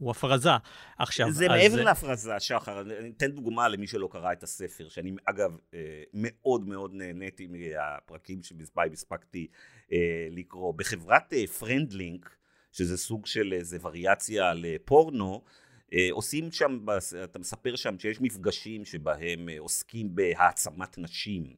[0.00, 0.50] הוא הפרזה.
[0.98, 2.80] עכשיו, זה מעבר להפרזה, שחר.
[2.80, 8.42] אני אתן דוגמה למי שלא קרא את הספר, שאני אגב אה, מאוד מאוד נהניתי מהפרקים
[8.42, 9.46] שבספייב הספקתי
[9.92, 10.74] אה, לקרוא.
[10.74, 12.36] בחברת פרנדלינק,
[12.72, 15.42] שזה סוג של איזה וריאציה על פורנו,
[16.10, 16.78] עושים שם,
[17.24, 21.54] אתה מספר שם שיש מפגשים שבהם עוסקים בהעצמת נשים.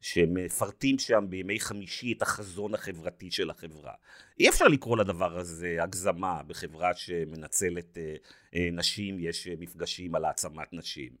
[0.00, 3.92] שמפרטים שם בימי חמישי את החזון החברתי של החברה.
[4.40, 8.14] אי אפשר לקרוא לדבר הזה הגזמה בחברה שמנצלת אה,
[8.54, 11.12] אה, נשים, יש אה, מפגשים על העצמת נשים.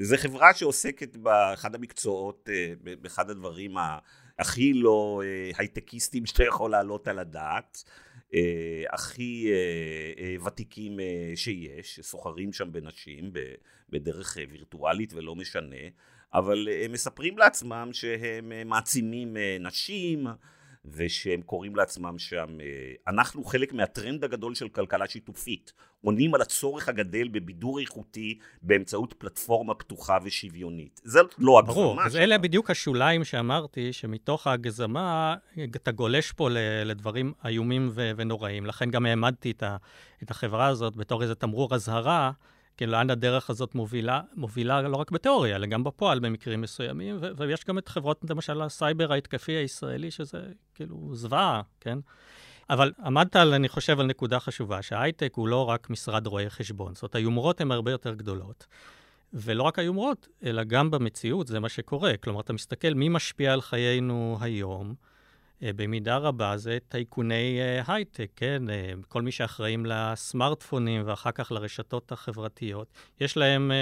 [0.00, 2.48] זו חברה שעוסקת באחד המקצועות,
[3.00, 3.74] באחד הדברים
[4.38, 5.22] הכי לא
[5.58, 7.84] הייטקיסטים שאתה יכול להעלות על הדעת.
[8.92, 9.50] הכי
[10.44, 10.98] ותיקים
[11.34, 13.32] שיש, סוחרים שם בנשים
[13.90, 15.76] בדרך וירטואלית ולא משנה,
[16.34, 20.26] אבל הם מספרים לעצמם שהם אה, מעצימים אה, נשים,
[20.84, 22.66] ושהם קוראים לעצמם שם, אה,
[23.08, 29.74] אנחנו חלק מהטרנד הגדול של כלכלה שיתופית, עונים על הצורך הגדל בבידור איכותי באמצעות פלטפורמה
[29.74, 31.00] פתוחה ושוויונית.
[31.04, 31.74] זה לא הגזמה.
[31.74, 35.34] ברור, אז אלה בדיוק השוליים שאמרתי, שמתוך ההגזמה
[35.76, 36.48] אתה גולש פה
[36.84, 38.66] לדברים איומים ונוראים.
[38.66, 39.52] לכן גם העמדתי
[40.22, 42.30] את החברה הזאת בתור איזה תמרור אזהרה.
[42.76, 47.30] כן, לאן הדרך הזאת מובילה, מובילה לא רק בתיאוריה, אלא גם בפועל במקרים מסוימים, ו-
[47.36, 50.42] ויש גם את חברות, למשל, הסייבר ההתקפי הישראלי, שזה
[50.74, 51.98] כאילו זוועה, כן?
[52.70, 56.94] אבל עמדת, על, אני חושב, על נקודה חשובה, שההייטק הוא לא רק משרד רואי חשבון.
[56.94, 58.66] זאת אומרת, היומרות הן הרבה יותר גדולות.
[59.32, 62.16] ולא רק היומרות, אלא גם במציאות, זה מה שקורה.
[62.16, 64.94] כלומר, אתה מסתכל מי משפיע על חיינו היום,
[65.72, 68.62] במידה רבה זה טייקוני אה, הייטק, כן?
[68.70, 72.88] אה, כל מי שאחראים לסמארטפונים ואחר כך לרשתות החברתיות,
[73.20, 73.72] יש להם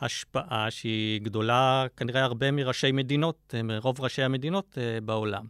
[0.00, 5.46] השפעה שהיא גדולה כנראה הרבה מראשי מדינות, מרוב ראשי המדינות בעולם.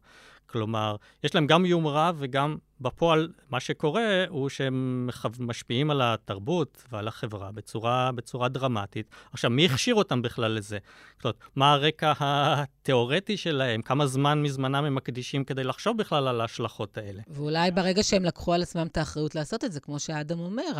[0.47, 7.09] כלומר, יש להם גם יומרה וגם בפועל מה שקורה הוא שהם משפיעים על התרבות ועל
[7.09, 9.11] החברה בצורה, בצורה דרמטית.
[9.33, 10.79] עכשיו, מי הכשיר אותם בכלל לזה?
[11.23, 13.83] זאת מה הרקע התיאורטי שלהם?
[13.83, 17.23] כמה זמן מזמנם הם מקדישים כדי לחשוב בכלל על ההשלכות האלה?
[17.29, 20.73] ואולי ברגע שהם לקחו על עצמם את האחריות לעשות את זה, כמו שאדם אומר,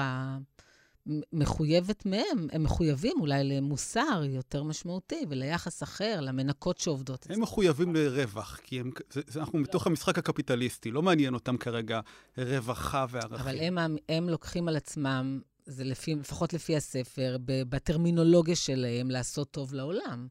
[1.33, 7.27] מחויבת מהם, הם מחויבים אולי למוסר יותר משמעותי וליחס אחר, למנקות שעובדות.
[7.31, 12.01] הם מחויבים לרווח, כי הם, זה, זה, אנחנו בתוך המשחק הקפיטליסטי, לא מעניין אותם כרגע
[12.39, 13.37] רווחה וערכים.
[13.37, 19.75] אבל הם, הם לוקחים על עצמם, זה לפי, לפחות לפי הספר, בטרמינולוגיה שלהם, לעשות טוב
[19.75, 20.27] לעולם.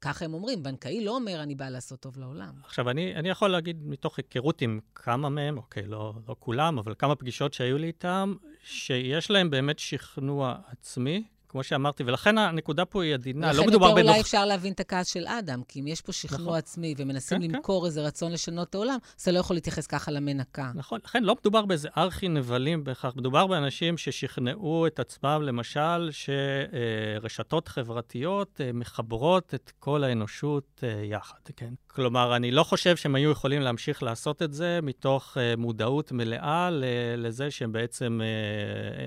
[0.00, 2.54] ככה הם אומרים, בנקאי לא אומר, אני בא לעשות טוב לעולם.
[2.64, 6.94] עכשיו, אני, אני יכול להגיד מתוך היכרות עם כמה מהם, אוקיי, לא, לא כולם, אבל
[6.98, 13.02] כמה פגישות שהיו לי איתם, שיש להם באמת שכנוע עצמי, כמו שאמרתי, ולכן הנקודה פה
[13.02, 13.96] היא עדינה, לא מדובר בדוח...
[13.96, 16.58] ולכן אולי אפשר להבין את הכעס של אדם, כי אם יש פה שכנוע נכון.
[16.58, 17.54] עצמי ומנסים כן, כן.
[17.54, 17.86] למכור כן.
[17.86, 20.70] איזה רצון לשנות את העולם, אז אתה לא יכול להתייחס ככה למנקה.
[20.74, 28.60] נכון, לכן לא מדובר באיזה ארכי-נבלים בהכרח, מדובר באנשים ששכנעו את עצמם, למשל, שרשתות חברתיות
[28.60, 31.74] אה, מחברות את כל האנושות אה, יחד, כן?
[31.86, 36.68] כלומר, אני לא חושב שהם היו יכולים להמשיך לעשות את זה מתוך uh, מודעות מלאה
[37.16, 38.20] לזה שהם בעצם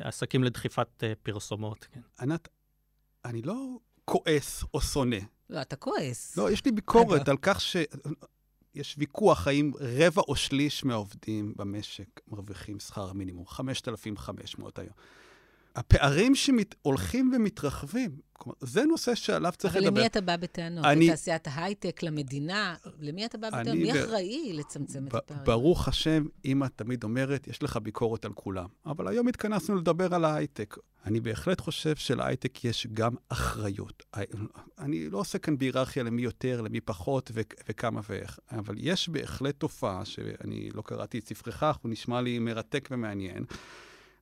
[0.01, 1.87] עסקים לדחיפת פרסומות.
[1.91, 1.99] כן.
[3.25, 5.17] אני לא כועס או שונא.
[5.49, 6.37] לא, אתה כועס.
[6.37, 7.75] לא, יש לי ביקורת על כך ש...
[8.75, 14.93] יש ויכוח האם רבע או שליש מהעובדים במשק מרוויחים שכר מינימום, 5,500 היום.
[15.75, 19.91] הפערים שהולכים ומתרחבים, כלומר, זה נושא שעליו צריך אבל לדבר.
[19.91, 20.85] אבל למי אתה בא בטענות?
[20.85, 21.07] אני...
[21.07, 22.75] לתעשיית ההייטק, למדינה?
[22.99, 23.75] למי אתה בא בטענות?
[23.75, 23.95] מי ב...
[23.95, 25.07] אחראי לצמצם ב...
[25.07, 25.43] את הפערים?
[25.45, 28.67] ברוך השם, אמא תמיד אומרת, יש לך ביקורת על כולם.
[28.85, 30.75] אבל היום התכנסנו לדבר על ההייטק.
[31.05, 34.03] אני בהחלט חושב שלהייטק יש גם אחריות.
[34.79, 39.59] אני לא עושה כאן בהיררכיה למי יותר, למי פחות ו- וכמה ואיך, אבל יש בהחלט
[39.59, 43.45] תופעה, שאני לא קראתי את ספרך, הוא נשמע לי מרתק ומעניין.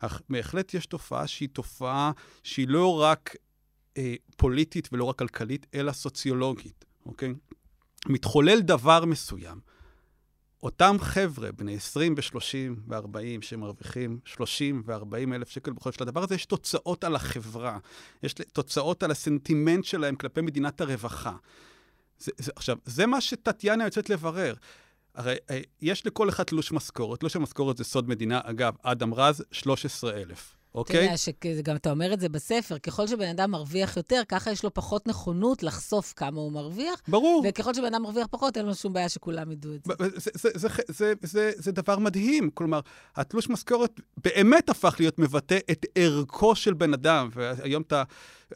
[0.01, 2.11] אך בהחלט יש תופעה שהיא תופעה
[2.43, 3.35] שהיא לא רק
[3.97, 7.33] אה, פוליטית ולא רק כלכלית, אלא סוציולוגית, אוקיי?
[8.07, 9.59] מתחולל דבר מסוים.
[10.63, 16.45] אותם חבר'ה, בני 20 ו-30 ו-40, שמרוויחים 30 ו-40 אלף שקל בחודש, לדבר הזה יש
[16.45, 17.77] תוצאות על החברה.
[18.23, 21.35] יש תוצאות על הסנטימנט שלהם כלפי מדינת הרווחה.
[22.19, 24.53] זה, זה, עכשיו, זה מה שטטיאנה יוצאת לברר.
[25.15, 27.19] הרי אה, יש לכל אחד תלוש משכורת.
[27.19, 28.41] תלוש המשכורת זה סוד מדינה.
[28.43, 30.60] אגב, אדם רז, 13,000.
[30.75, 30.95] אוקיי?
[30.95, 34.63] אתה יודע שגם אתה אומר את זה בספר, ככל שבן אדם מרוויח יותר, ככה יש
[34.63, 37.01] לו פחות נכונות לחשוף כמה הוא מרוויח.
[37.07, 37.43] ברור.
[37.49, 39.93] וככל שבן אדם מרוויח פחות, אין לו שום בעיה שכולם ידעו את זה.
[40.15, 42.49] זה, זה, זה, זה, זה, זה דבר מדהים.
[42.53, 42.79] כלומר,
[43.15, 47.29] התלוש משכורת באמת הפך להיות מבטא את ערכו של בן אדם.
[47.33, 48.03] והיום אתה...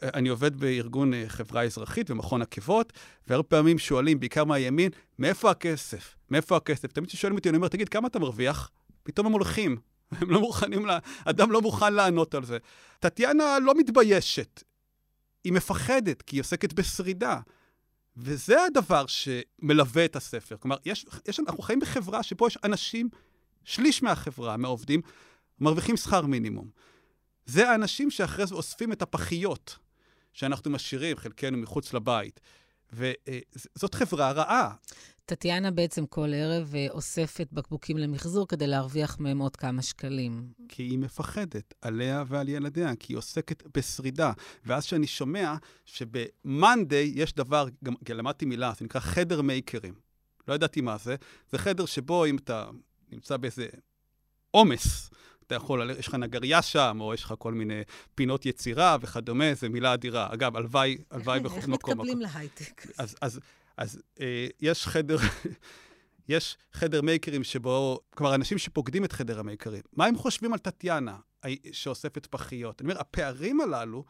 [0.02, 2.92] אני עובד בארגון אה, חברה אזרחית ומכון עקבות,
[3.28, 6.16] והרבה פעמים שואלים, בעיקר מהימין, מאיפה הכסף?
[6.30, 6.92] מאיפה הכסף?
[6.92, 8.70] תמיד כששואלים אותי, אני אומר, תגיד, כמה אתה מרוויח?
[9.02, 9.76] פתאום הם הולכים.
[10.12, 10.98] הם לא מוכנים, לה...
[11.24, 12.58] אדם לא מוכן לענות על זה.
[13.00, 14.62] טטיאנה לא מתביישת,
[15.44, 17.40] היא מפחדת, כי היא עוסקת בשרידה.
[18.16, 20.56] וזה הדבר שמלווה את הספר.
[20.56, 23.08] כלומר, יש, יש, אנחנו חיים בחברה שפה יש אנשים,
[23.64, 25.00] שליש מהחברה, מהעובדים,
[25.60, 26.70] מרוויחים שכר מינימום.
[27.46, 29.78] זה האנשים שאחרי זה אוספים את הפחיות
[30.32, 32.40] שאנחנו משאירים, חלקנו מחוץ לבית.
[32.92, 34.74] וזאת חברה רעה.
[35.26, 40.52] טטיאנה בעצם כל ערב אה, אוספת בקבוקים למחזור כדי להרוויח מהם עוד כמה שקלים.
[40.68, 44.32] כי היא מפחדת עליה ועל ילדיה, כי היא עוסקת בשרידה.
[44.64, 49.94] ואז כשאני שומע שבמאנדיי יש דבר, גם למדתי מילה, זה נקרא חדר מייקרים.
[50.48, 51.16] לא ידעתי מה זה.
[51.50, 52.70] זה חדר שבו אם אתה
[53.12, 53.66] נמצא באיזה
[54.50, 55.10] עומס,
[55.46, 57.82] אתה יכול, יש לך נגריה שם, או יש לך כל מיני
[58.14, 60.28] פינות יצירה וכדומה, זו מילה אדירה.
[60.34, 61.62] אגב, הלוואי, הלוואי בכל מקום.
[61.62, 62.86] איך מתקבלים להייטק?
[62.98, 63.40] אז, אז,
[63.76, 65.16] אז אה, יש חדר,
[66.28, 71.16] יש חדר מייקרים שבו, כלומר, אנשים שפוקדים את חדר המייקרים, מה הם חושבים על טטיאנה
[71.72, 72.80] שאוספת פחיות?
[72.80, 74.04] אני אומר, הפערים הללו,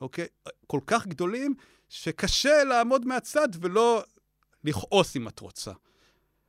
[0.00, 0.26] אוקיי,
[0.66, 1.54] כל כך גדולים,
[1.88, 4.04] שקשה לעמוד מהצד ולא
[4.64, 5.72] לכעוס אם את רוצה.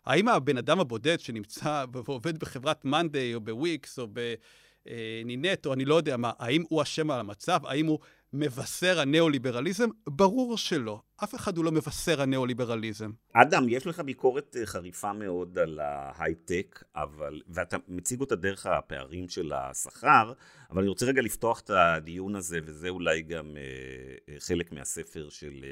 [0.05, 5.95] האם הבן אדם הבודד שנמצא ועובד בחברת מאנדיי או בוויקס או בנינט או אני לא
[5.95, 7.59] יודע מה, האם הוא אשם על המצב?
[7.65, 7.99] האם הוא
[8.33, 9.89] מבשר הניאו-ליברליזם?
[10.07, 11.01] ברור שלא.
[11.23, 13.11] אף אחד הוא לא מבשר הניאו-ליברליזם.
[13.33, 19.29] אדם, יש לך ביקורת אה, חריפה מאוד על ההייטק, אבל, ואתה מציג אותה דרך הפערים
[19.29, 20.33] של השכר,
[20.69, 25.29] אבל אני רוצה רגע לפתוח את הדיון הזה, וזה אולי גם אה, אה חלק מהספר
[25.29, 25.65] של...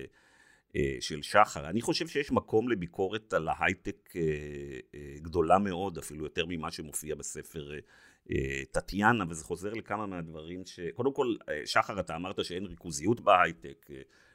[1.00, 1.70] של שחר.
[1.70, 4.14] אני חושב שיש מקום לביקורת על ההייטק
[5.22, 7.72] גדולה מאוד, אפילו יותר ממה שמופיע בספר
[8.72, 10.80] טטיאנה, וזה חוזר לכמה מהדברים ש...
[10.96, 13.88] קודם כל, שחר, אתה אמרת שאין ריכוזיות בהייטק,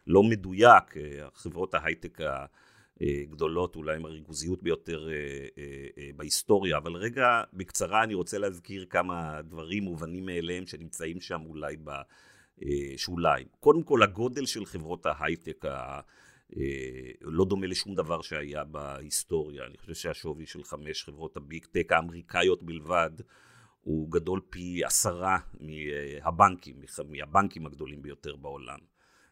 [0.07, 0.94] לא מדויק,
[1.35, 2.18] חברות ההייטק
[3.00, 5.09] הגדולות אולי עם הריכוזיות ביותר
[6.16, 13.46] בהיסטוריה, אבל רגע, בקצרה אני רוצה להזכיר כמה דברים מובנים מאליהם שנמצאים שם אולי בשוליים.
[13.61, 16.00] קודם כל, הגודל של חברות ההייטק אה,
[17.20, 19.66] לא דומה לשום דבר שהיה בהיסטוריה.
[19.66, 23.11] אני חושב שהשווי של חמש חברות הביג טק האמריקאיות בלבד
[23.85, 26.77] הוא גדול פי עשרה מהבנקים,
[27.09, 28.79] מהבנקים הגדולים ביותר בעולם.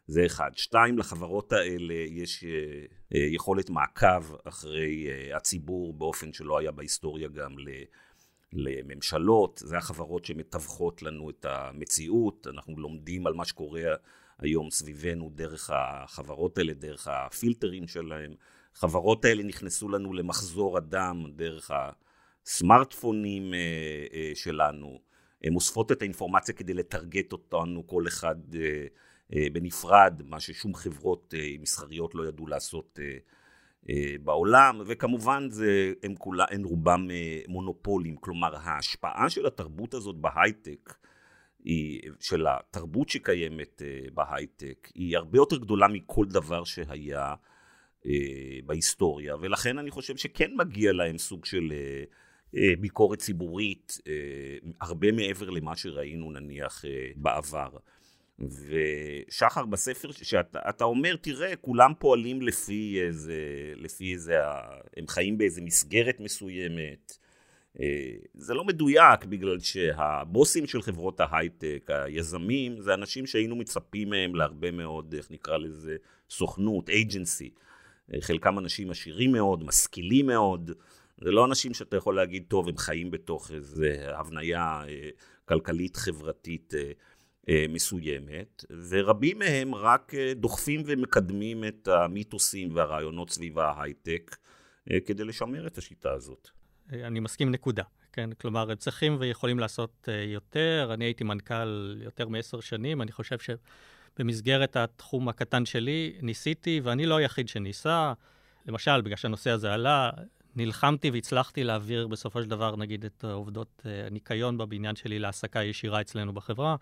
[0.07, 0.51] זה אחד.
[0.55, 2.51] שתיים, לחברות האלה יש אה,
[3.15, 7.57] אה, יכולת מעקב אחרי הציבור באופן שלא היה בהיסטוריה גם
[8.53, 9.63] לממשלות.
[9.65, 13.83] זה החברות שמתווכות לנו את המציאות, אנחנו לומדים על מה שקורה
[14.39, 18.35] היום סביבנו דרך החברות האלה, דרך הפילטרים שלהם.
[18.75, 21.71] חברות האלה נכנסו לנו למחזור אדם דרך
[22.47, 23.59] הסמארטפונים אה,
[24.15, 24.99] אה, שלנו.
[25.45, 32.15] הן אוספות את האינפורמציה כדי לטרגט אותנו כל אחד אה, בנפרד, מה ששום חברות מסחריות
[32.15, 32.99] לא ידעו לעשות
[34.23, 37.09] בעולם, וכמובן זה, הם, כולה, הם רובם
[37.49, 40.95] מונופולים, כלומר ההשפעה של התרבות הזאת בהייטק
[41.65, 43.83] היא, של התרבות שקיימת
[44.15, 47.35] בהייטק היא הרבה יותר גדולה מכל דבר שהיה
[48.67, 51.73] בהיסטוריה, ולכן אני חושב שכן מגיע להם סוג של
[52.81, 53.99] ביקורת ציבורית,
[54.81, 56.85] הרבה מעבר למה שראינו נניח
[57.17, 57.69] בעבר.
[58.39, 63.35] ושחר בספר שאתה אומר, תראה, כולם פועלים לפי איזה,
[63.77, 64.35] לפי איזה,
[64.97, 67.19] הם חיים באיזה מסגרת מסוימת,
[67.81, 74.35] אה, זה לא מדויק, בגלל שהבוסים של חברות ההייטק, היזמים, זה אנשים שהיינו מצפים מהם
[74.35, 75.97] להרבה מאוד, איך נקרא לזה,
[76.31, 77.51] סוכנות, אייג'נסי.
[78.21, 80.71] חלקם אנשים עשירים מאוד, משכילים מאוד.
[81.25, 85.09] זה לא אנשים שאתה יכול להגיד, טוב, הם חיים בתוך איזו הבניה אה,
[85.45, 86.75] כלכלית חברתית
[87.49, 94.37] אה, מסוימת, ורבים מהם רק דוחפים ומקדמים את המיתוסים והרעיונות סביב ההייטק
[95.07, 96.49] כדי לשמר את השיטה הזאת.
[96.93, 97.83] אני מסכים נקודה.
[98.13, 100.91] כן, כלומר, הם צריכים ויכולים לעשות יותר.
[100.95, 107.17] אני הייתי מנכ"ל יותר מעשר שנים, אני חושב שבמסגרת התחום הקטן שלי ניסיתי, ואני לא
[107.17, 108.13] היחיד שניסה.
[108.67, 110.11] למשל, בגלל שהנושא הזה עלה,
[110.57, 116.01] נלחמתי והצלחתי להעביר בסופו של דבר, נגיד, את עובדות uh, הניקיון בבניין שלי להעסקה ישירה
[116.01, 116.77] אצלנו בחברה,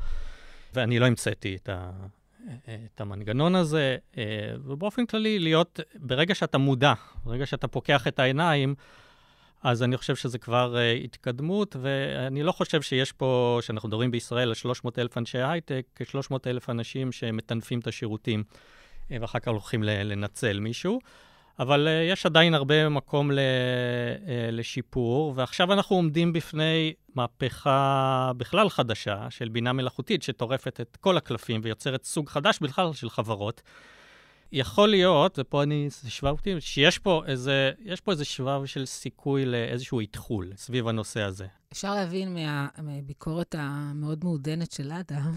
[0.74, 1.90] ואני לא המצאתי את, ה,
[2.66, 4.16] את המנגנון הזה, uh,
[4.64, 6.92] ובאופן כללי, להיות, ברגע שאתה מודע,
[7.24, 8.74] ברגע שאתה פוקח את העיניים,
[9.62, 14.48] אז אני חושב שזה כבר uh, התקדמות, ואני לא חושב שיש פה, שאנחנו מדברים בישראל
[14.48, 18.44] על 300 אלף אנשי הייטק, כ-300 אלף אנשים שמטנפים את השירותים,
[19.10, 21.00] ואחר כך הולכים לנצל מישהו.
[21.59, 23.40] אבל uh, יש עדיין הרבה מקום ל, uh,
[24.53, 31.61] לשיפור, ועכשיו אנחנו עומדים בפני מהפכה בכלל חדשה של בינה מלאכותית, שטורפת את כל הקלפים
[31.65, 33.63] ויוצרת סוג חדש בכלל של חברות.
[34.53, 39.44] יכול להיות, ופה אני, שבב אופטימי, שיש פה איזה, יש פה איזה שבב של סיכוי
[39.44, 41.46] לאיזשהו איתחול סביב הנושא הזה.
[41.73, 45.33] אפשר להבין מה, מהביקורת המאוד מעודנת של אדם,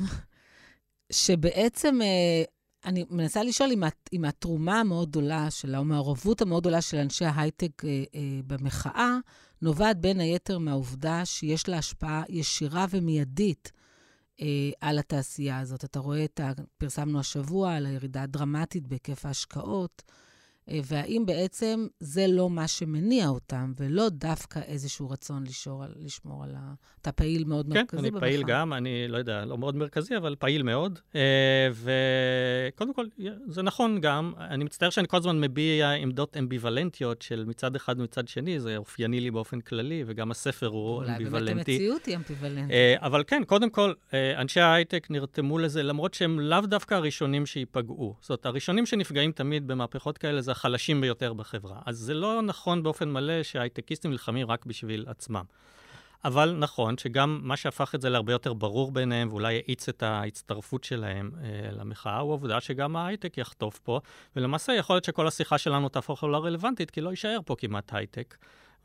[1.12, 2.44] שבעצם אה,
[2.86, 7.86] אני מנסה לשאול אם, אם התרומה המאוד גדולה של, המעורבות המאוד גדולה של אנשי ההייטק
[7.86, 9.18] אה, אה, במחאה,
[9.62, 13.72] נובעת בין היתר מהעובדה שיש לה השפעה ישירה ומיידית
[14.42, 14.48] אה,
[14.82, 15.86] על התעשייה הזאת.
[15.86, 16.52] אתה רואה את ה...
[16.78, 20.04] פרסמנו השבוע על הירידה הדרמטית בהיקף ההשקעות.
[20.70, 26.56] אה, והאם בעצם זה לא מה שמניע אותם, ולא דווקא איזשהו רצון לשור, לשמור על
[26.56, 26.74] ה...
[27.02, 28.10] אתה פעיל מאוד כן, מרכזי במחאה.
[28.12, 31.00] כן, אני פעיל גם, אני לא יודע, לא מאוד מרכזי, אבל פעיל מאוד.
[31.16, 33.06] אה, וקודם כל,
[33.48, 38.28] זה נכון גם, אני מצטער שאני כל הזמן מביע עמדות אמביוולנטיות של מצד אחד ומצד
[38.28, 41.30] שני, זה אופייני לי באופן כללי, וגם הספר הוא אמביוולנטי.
[41.30, 42.76] אולי באמת המציאות היא אמביוולנטית.
[42.98, 43.94] אבל כן, קודם כל,
[44.38, 48.16] אנשי ההייטק נרתמו לזה, למרות שהם לאו דווקא הראשונים שייפגעו.
[48.22, 51.80] זאת אומרת, הראשונים שנפגעים תמיד במהפכות כאלה זה החלשים ביותר בחברה.
[51.86, 55.44] אז זה לא נכון באופן מלא שהייטקיסטים נלחמים רק בשביל עצמם.
[56.26, 60.84] אבל נכון שגם מה שהפך את זה להרבה יותר ברור ביניהם, ואולי האיץ את ההצטרפות
[60.84, 64.00] שלהם אה, למחאה, הוא העובדה שגם ההייטק יחטוף פה,
[64.36, 68.36] ולמעשה יכול להיות שכל השיחה שלנו תהפוך לא רלוונטית, כי לא יישאר פה כמעט הייטק.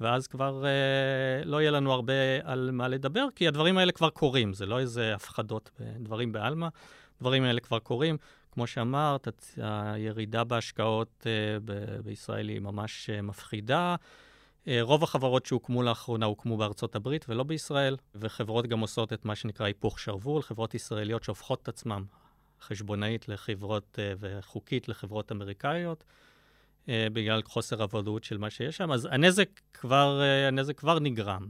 [0.01, 2.13] ואז כבר אה, לא יהיה לנו הרבה
[2.45, 6.69] על מה לדבר, כי הדברים האלה כבר קורים, זה לא איזה הפחדות, דברים בעלמא,
[7.17, 8.17] הדברים האלה כבר קורים.
[8.59, 11.27] כמו שאמרת, הירידה בהשקעות
[11.65, 13.97] ב- בישראל היא ממש uh, מפחידה.
[14.65, 19.35] Uh, רוב החברות שהוקמו לאחרונה הוקמו בארצות הברית ולא בישראל, וחברות גם עושות את מה
[19.35, 22.03] שנקרא היפוך שרוול, חברות ישראליות שהופכות את עצמן
[22.61, 26.05] חשבונאית לחברות וחוקית לחברות אמריקאיות,
[26.89, 28.93] בגלל חוסר הוודאות של מה שיש שם.
[28.93, 31.49] אז הנזק כבר, הנזק כבר נגרם.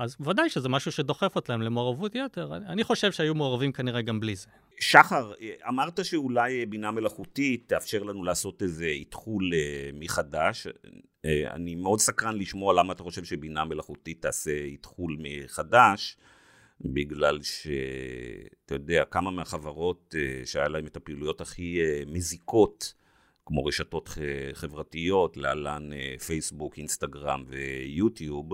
[0.00, 2.56] אז ודאי שזה משהו שדוחף אותם למעורבות יתר.
[2.56, 4.46] אני חושב שהיו מעורבים כנראה גם בלי זה.
[4.80, 5.32] שחר,
[5.68, 10.66] אמרת שאולי בינה מלאכותית תאפשר לנו לעשות איזה איתחול אה, מחדש.
[11.24, 16.16] אה, אני מאוד סקרן לשמוע למה אתה חושב שבינה מלאכותית תעשה איתחול מחדש,
[16.80, 22.94] בגלל שאתה יודע, כמה מהחברות אה, שהיה להן את הפעילויות הכי מזיקות,
[23.46, 24.08] כמו רשתות
[24.52, 25.90] חברתיות, להלן
[26.26, 28.48] פייסבוק, אינסטגרם ויוטיוב,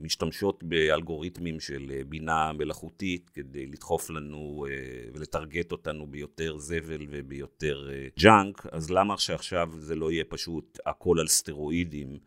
[0.00, 4.74] משתמשות באלגוריתמים של אה, בינה מלאכותית כדי לדחוף לנו אה,
[5.14, 11.26] ולטרגט אותנו ביותר זבל וביותר junk, אז למה שעכשיו זה לא יהיה פשוט הכל על
[11.26, 12.18] סטרואידים?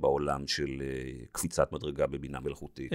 [0.00, 0.82] בעולם של
[1.32, 2.92] קפיצת מדרגה בבינה מלאכותית.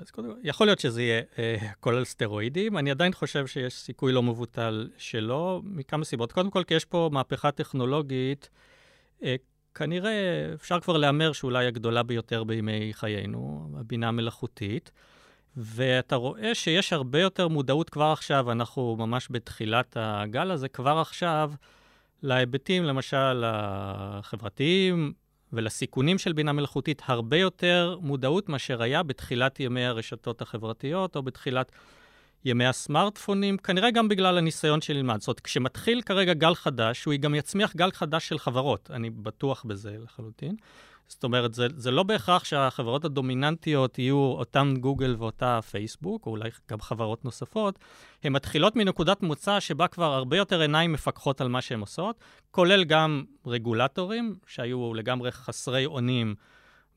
[0.00, 1.22] אז יכול להיות שזה יהיה
[1.70, 2.78] הכל על סטרואידים.
[2.78, 6.32] אני עדיין חושב שיש סיכוי לא מבוטל שלא, מכמה סיבות.
[6.32, 8.50] קודם כל, כי יש פה מהפכה טכנולוגית
[9.74, 14.92] כנראה אפשר כבר להמר שאולי הגדולה ביותר בימי חיינו, הבינה המלאכותית.
[15.56, 21.52] ואתה רואה שיש הרבה יותר מודעות כבר עכשיו, אנחנו ממש בתחילת הגל הזה, כבר עכשיו,
[22.22, 25.12] להיבטים, למשל, החברתיים
[25.52, 31.72] ולסיכונים של בינה מלאכותית, הרבה יותר מודעות מאשר היה בתחילת ימי הרשתות החברתיות, או בתחילת
[32.44, 35.20] ימי הסמארטפונים, כנראה גם בגלל הניסיון שנלמד.
[35.20, 39.64] זאת אומרת, כשמתחיל כרגע גל חדש, הוא גם יצמיח גל חדש של חברות, אני בטוח
[39.66, 40.56] בזה לחלוטין.
[41.08, 46.50] זאת אומרת, זה, זה לא בהכרח שהחברות הדומיננטיות יהיו אותן גוגל ואותה פייסבוק, או אולי
[46.70, 47.78] גם חברות נוספות,
[48.24, 52.20] הן מתחילות מנקודת מוצא שבה כבר הרבה יותר עיניים מפקחות על מה שהן עושות,
[52.50, 56.34] כולל גם רגולטורים שהיו לגמרי חסרי אונים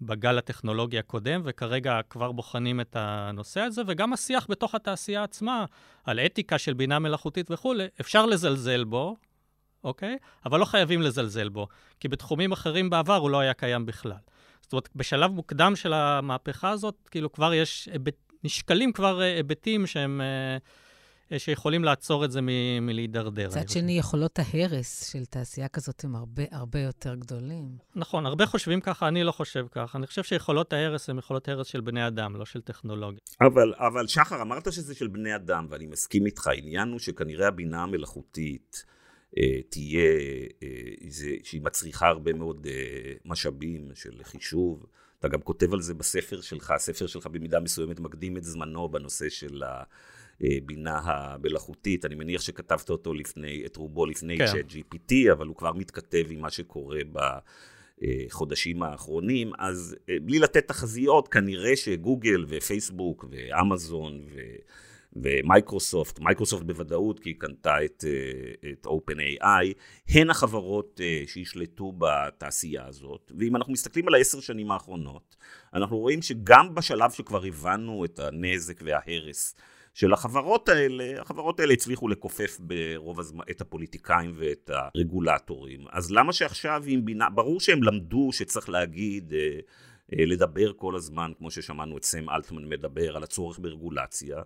[0.02, 5.66] בגל הטכנולוגי הקודם, וכרגע כבר בוחנים את הנושא הזה, וגם השיח בתוך התעשייה עצמה,
[6.04, 9.16] על אתיקה של בינה מלאכותית וכולי, אפשר לזלזל בו,
[9.84, 10.18] אוקיי?
[10.46, 11.68] אבל לא חייבים לזלזל בו,
[12.00, 14.12] כי בתחומים אחרים בעבר הוא לא היה קיים בכלל.
[14.62, 17.90] זאת אומרת, בשלב מוקדם של המהפכה הזאת, כאילו כבר יש,
[18.44, 20.22] נשקלים כבר אה, היבטים שהם...
[20.22, 20.58] אה,
[21.38, 23.48] שיכולים לעצור את זה מ- מלהידרדר.
[23.48, 27.78] מצד שני, יכולות ההרס של תעשייה כזאת הם הרבה הרבה יותר גדולים.
[27.96, 29.98] נכון, הרבה חושבים ככה, אני לא חושב ככה.
[29.98, 33.20] אני חושב שיכולות ההרס הן יכולות הרס של בני אדם, לא של טכנולוגיה.
[33.42, 36.48] אבל, אבל שחר, אמרת שזה של בני אדם, ואני מסכים איתך.
[36.48, 38.86] העניין הוא שכנראה הבינה המלאכותית
[39.38, 40.12] אה, תהיה,
[40.64, 44.86] אה, זה, שהיא מצריכה הרבה מאוד אה, משאבים של חישוב.
[45.20, 49.30] אתה גם כותב על זה בספר שלך, הספר שלך במידה מסוימת מקדים את זמנו בנושא
[49.30, 49.84] של ה...
[50.42, 54.46] הבינה המלאכותית, אני מניח שכתבת אותו לפני, את רובו לפני כן.
[54.46, 57.00] צ'אט GPT, אבל הוא כבר מתכתב עם מה שקורה
[58.02, 64.40] בחודשים האחרונים, אז אה, בלי לתת תחזיות, כנראה שגוגל ופייסבוק ואמזון ו...
[65.16, 69.74] ומייקרוסופט, מייקרוסופט בוודאות, כי היא קנתה את, אה, את OpenAI,
[70.10, 73.32] הן החברות אה, שישלטו בתעשייה הזאת.
[73.40, 75.36] ואם אנחנו מסתכלים על העשר שנים האחרונות,
[75.74, 79.56] אנחנו רואים שגם בשלב שכבר הבנו את הנזק וההרס
[79.96, 85.86] של החברות האלה, החברות האלה הצליחו לכופף ברוב הזמן את הפוליטיקאים ואת הרגולטורים.
[85.92, 89.60] אז למה שעכשיו עם בינה, ברור שהם למדו שצריך להגיד, אה,
[90.14, 94.42] אה, לדבר כל הזמן, כמו ששמענו את סם אלטמן מדבר, על הצורך ברגולציה,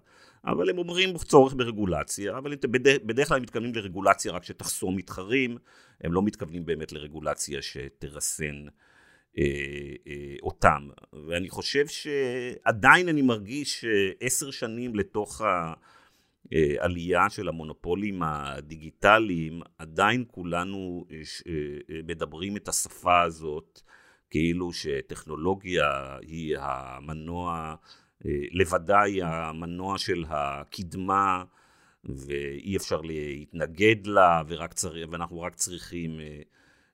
[0.46, 5.58] אבל הם אומרים צורך ברגולציה, אבל בדרך, בדרך כלל הם מתכוונים לרגולציה רק שתחסום מתחרים,
[6.02, 8.66] הם לא מתכוונים באמת לרגולציה שתרסן.
[9.38, 9.44] אה,
[10.08, 10.90] אה, אותם.
[11.28, 15.42] ואני חושב שעדיין אני מרגיש שעשר שנים לתוך
[16.52, 21.06] העלייה של המונופולים הדיגיטליים, עדיין כולנו
[21.48, 23.82] אה, מדברים את השפה הזאת,
[24.30, 27.76] כאילו שטכנולוגיה היא המנוע,
[28.52, 31.44] לבדה היא המנוע של הקדמה,
[32.04, 34.94] ואי אפשר להתנגד לה, ורק צר...
[35.12, 36.42] ואנחנו רק צריכים אה,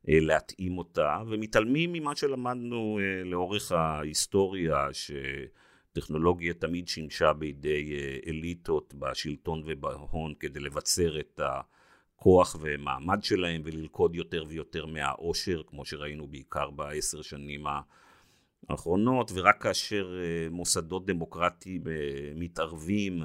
[0.08, 9.64] להתאים אותה, ומתעלמים ממה שלמדנו אה, לאורך ההיסטוריה, שטכנולוגיה תמיד שימשה בידי אה, אליטות בשלטון
[9.66, 17.22] ובהון כדי לבצר את הכוח ומעמד שלהם וללכוד יותר ויותר מהעושר, כמו שראינו בעיקר בעשר
[17.22, 17.66] שנים
[18.70, 20.18] האחרונות, ורק כאשר
[20.52, 21.84] מוסדות דמוקרטיים
[22.36, 23.24] מתערבים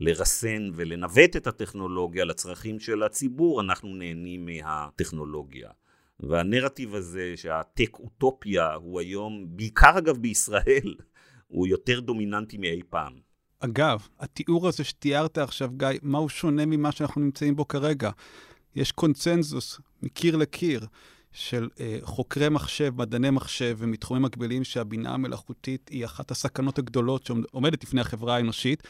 [0.00, 5.70] לרסן ולנווט את הטכנולוגיה לצרכים של הציבור, אנחנו נהנים מהטכנולוגיה.
[6.20, 10.94] והנרטיב הזה שהטק אוטופיה הוא היום, בעיקר אגב בישראל,
[11.48, 13.12] הוא יותר דומיננטי מאי פעם.
[13.60, 18.10] אגב, התיאור הזה שתיארת עכשיו, גיא, מה הוא שונה ממה שאנחנו נמצאים בו כרגע?
[18.76, 20.86] יש קונצנזוס מקיר לקיר
[21.32, 27.84] של אה, חוקרי מחשב, מדעני מחשב ומתחומים מקבילים שהבינה המלאכותית היא אחת הסכנות הגדולות שעומדת
[27.84, 28.82] לפני החברה האנושית.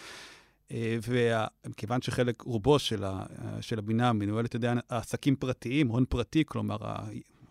[0.73, 3.27] אה, ומכיוון שחלק, רובו של, ה,
[3.61, 6.77] של הבינה מנוהלת על ידי עסקים פרטיים, הון פרטי, כלומר,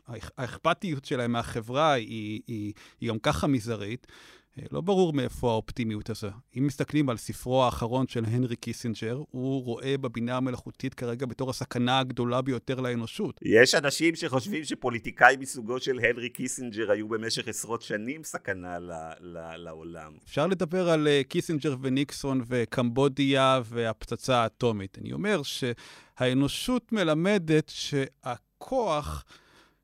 [0.07, 4.36] האכפתיות שלהם מהחברה היא, היא, היא גם ככה מזערית, אה,
[4.71, 6.27] לא ברור מאיפה האופטימיות הזו.
[6.57, 11.99] אם מסתכלים על ספרו האחרון של הנרי קיסינג'ר, הוא רואה בבינה המלאכותית כרגע בתור הסכנה
[11.99, 13.39] הגדולה ביותר לאנושות.
[13.41, 19.55] יש אנשים שחושבים שפוליטיקאים מסוגו של הנרי קיסינג'ר היו במשך עשרות שנים סכנה ל- ל-
[19.55, 20.13] לעולם.
[20.25, 24.97] אפשר לדבר על אה, קיסינג'ר וניקסון וקמבודיה והפצצה האטומית.
[25.01, 29.23] אני אומר שהאנושות מלמדת שהכוח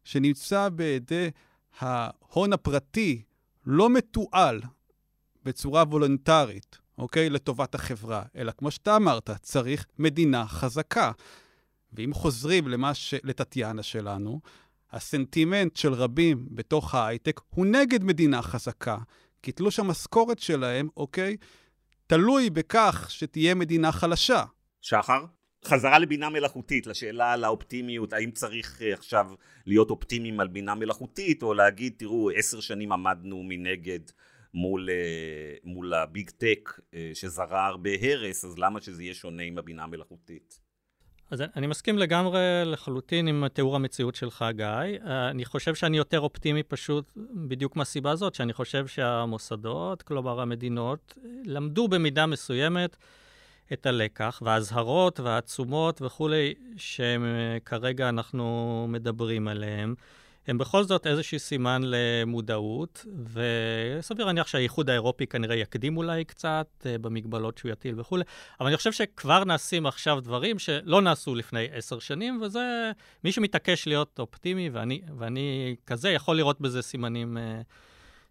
[0.03, 1.29] שנמצא בידי
[1.79, 3.21] ההון הפרטי,
[3.65, 4.61] לא מתועל
[5.43, 7.29] בצורה וולונטרית, אוקיי?
[7.29, 11.11] לטובת החברה, אלא כמו שאתה אמרת, צריך מדינה חזקה.
[11.93, 13.13] ואם חוזרים למה ש...
[13.23, 14.41] לטטיאנה שלנו,
[14.91, 18.97] הסנטימנט של רבים בתוך ההייטק הוא נגד מדינה חזקה,
[19.41, 21.37] כי תלוש המשכורת שלהם, אוקיי,
[22.07, 24.43] תלוי בכך שתהיה מדינה חלשה.
[24.81, 25.25] שחר?
[25.67, 29.27] חזרה לבינה מלאכותית, לשאלה על האופטימיות, האם צריך אה, עכשיו
[29.65, 33.99] להיות אופטימיים על בינה מלאכותית, או להגיד, תראו, עשר שנים עמדנו מנגד
[34.53, 39.57] מול, אה, מול הביג טק אה, שזרע הרבה הרס, אז למה שזה יהיה שונה עם
[39.57, 40.59] הבינה המלאכותית?
[41.31, 44.99] אז אני מסכים לגמרי לחלוטין עם תיאור המציאות שלך, גיא.
[45.03, 47.13] אני חושב שאני יותר אופטימי פשוט
[47.47, 52.97] בדיוק מהסיבה הזאת, שאני חושב שהמוסדות, כלומר המדינות, למדו במידה מסוימת
[53.73, 59.95] את הלקח, והאזהרות והעצומות וכולי, שכרגע אנחנו מדברים עליהם,
[60.47, 66.97] הם בכל זאת איזשהו סימן למודעות, וסביר להניח שהאיחוד האירופי כנראה יקדים אולי קצת אה,
[66.97, 68.23] במגבלות שהוא יטיל וכולי,
[68.59, 72.91] אבל אני חושב שכבר נעשים עכשיו דברים שלא נעשו לפני עשר שנים, וזה,
[73.23, 77.61] מי שמתעקש להיות אופטימי, ואני, ואני כזה, יכול לראות בזה סימנים, אה,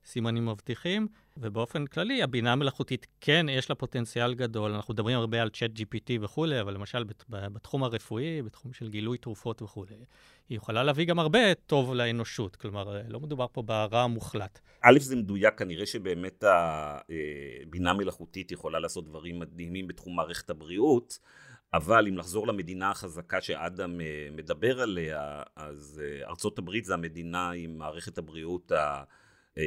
[0.05, 1.07] סימנים מבטיחים.
[1.37, 4.73] ובאופן כללי, הבינה המלאכותית כן, יש לה פוטנציאל גדול.
[4.73, 9.63] אנחנו מדברים הרבה על צ'אט GPT וכולי, אבל למשל בתחום הרפואי, בתחום של גילוי תרופות
[9.63, 9.95] וכולי,
[10.49, 12.57] היא יכולה להביא גם הרבה טוב לאנושות.
[12.57, 14.61] כלומר, לא מדובר פה ברע המוחלט.
[14.81, 16.45] א', זה מדויק, כנראה שבאמת
[17.63, 21.19] הבינה המלאכותית יכולה לעשות דברים מדהימים בתחום מערכת הבריאות.
[21.75, 27.51] אבל אם לחזור למדינה החזקה שאדם אה, מדבר עליה, אז אה, ארצות הברית זה המדינה
[27.51, 29.03] עם מערכת הבריאות ה...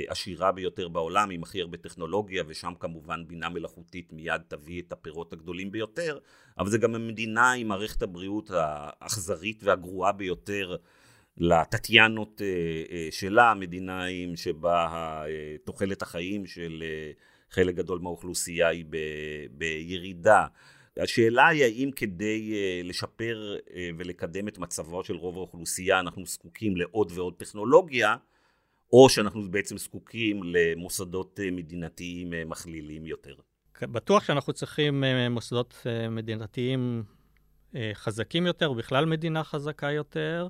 [0.08, 5.34] עשירה ביותר בעולם, עם הכי הרבה טכנולוגיה, ושם כמובן בינה מלאכותית מיד תביא את הפירות
[5.34, 6.20] הגדולים ביותר,
[6.60, 10.76] אבל זה גם המדינה עם מערכת הבריאות האכזרית והגרועה ביותר
[11.38, 12.48] לטטיאנות אה,
[12.92, 14.88] אה, שלה, המדינה עם שבה
[15.26, 16.84] אה, תוחלת החיים של
[17.50, 18.86] חלק גדול מהאוכלוסייה היא
[19.52, 20.46] בירידה.
[20.98, 23.56] השאלה היא האם כדי לשפר
[23.98, 28.16] ולקדם את מצבו של רוב האוכלוסייה אנחנו זקוקים לעוד ועוד טכנולוגיה,
[28.94, 33.36] או שאנחנו בעצם זקוקים למוסדות אה, מדינתיים אה, מכלילים יותר.
[33.82, 37.04] בטוח שאנחנו צריכים אה, מוסדות מדינתיים
[37.94, 40.48] חזקים יותר, ובכלל מדינה חזקה יותר.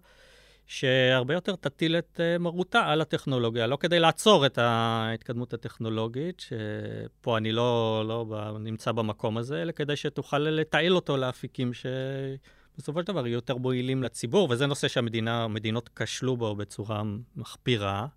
[0.68, 7.52] שהרבה יותר תטיל את מרותה על הטכנולוגיה, לא כדי לעצור את ההתקדמות הטכנולוגית, שפה אני
[7.52, 8.26] לא, לא
[8.60, 14.04] נמצא במקום הזה, אלא כדי שתוכל לתעל אותו לאפיקים שבסופו של דבר יהיו יותר מועילים
[14.04, 17.04] לציבור, וזה נושא שהמדינות כשלו בו בצורה
[17.36, 18.08] מחפירה.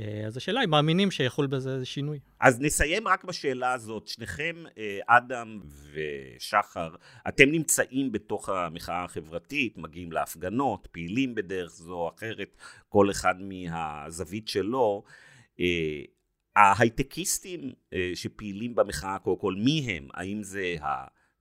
[0.00, 2.18] אה, אז השאלה היא, מאמינים שיחול בזה איזה שינוי?
[2.40, 4.06] אז נסיים רק בשאלה הזאת.
[4.06, 5.60] שניכם, אה, אדם
[5.92, 6.94] ושחר,
[7.28, 12.56] אתם נמצאים בתוך המחאה החברתית, מגיעים להפגנות, פעילים בדרך זו או אחרת,
[12.88, 15.04] כל אחד מהזווית שלו.
[15.60, 16.02] אה,
[16.56, 17.72] ההייטקיסטים
[18.14, 20.08] שפעילים במחאה, קודם כל, מי הם?
[20.14, 20.76] האם זה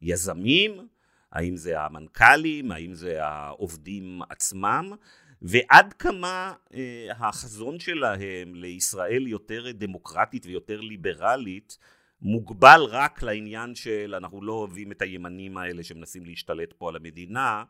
[0.01, 0.87] היזמים?
[1.31, 2.71] האם זה המנכ"לים?
[2.71, 4.93] האם זה העובדים עצמם?
[5.41, 11.77] ועד כמה אה, החזון שלהם לישראל יותר דמוקרטית ויותר ליברלית
[12.21, 17.63] מוגבל רק לעניין של אנחנו לא אוהבים את הימנים האלה שמנסים להשתלט פה על המדינה,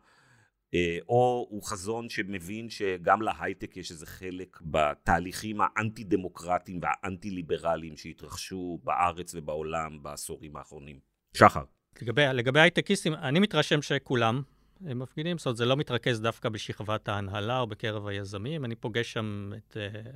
[0.74, 7.96] אה, או הוא חזון שמבין שגם להייטק יש איזה חלק בתהליכים האנטי דמוקרטיים והאנטי ליברליים
[7.96, 10.98] שהתרחשו בארץ ובעולם בעשורים האחרונים.
[11.34, 11.62] שחר.
[12.02, 14.42] לגבי, לגבי הייטקיסטים, אני מתרשם שכולם,
[14.86, 19.12] הם מפגינים, זאת אומרת, זה לא מתרכז דווקא בשכבת ההנהלה או בקרב היזמים, אני פוגש
[19.12, 20.08] שם את uh,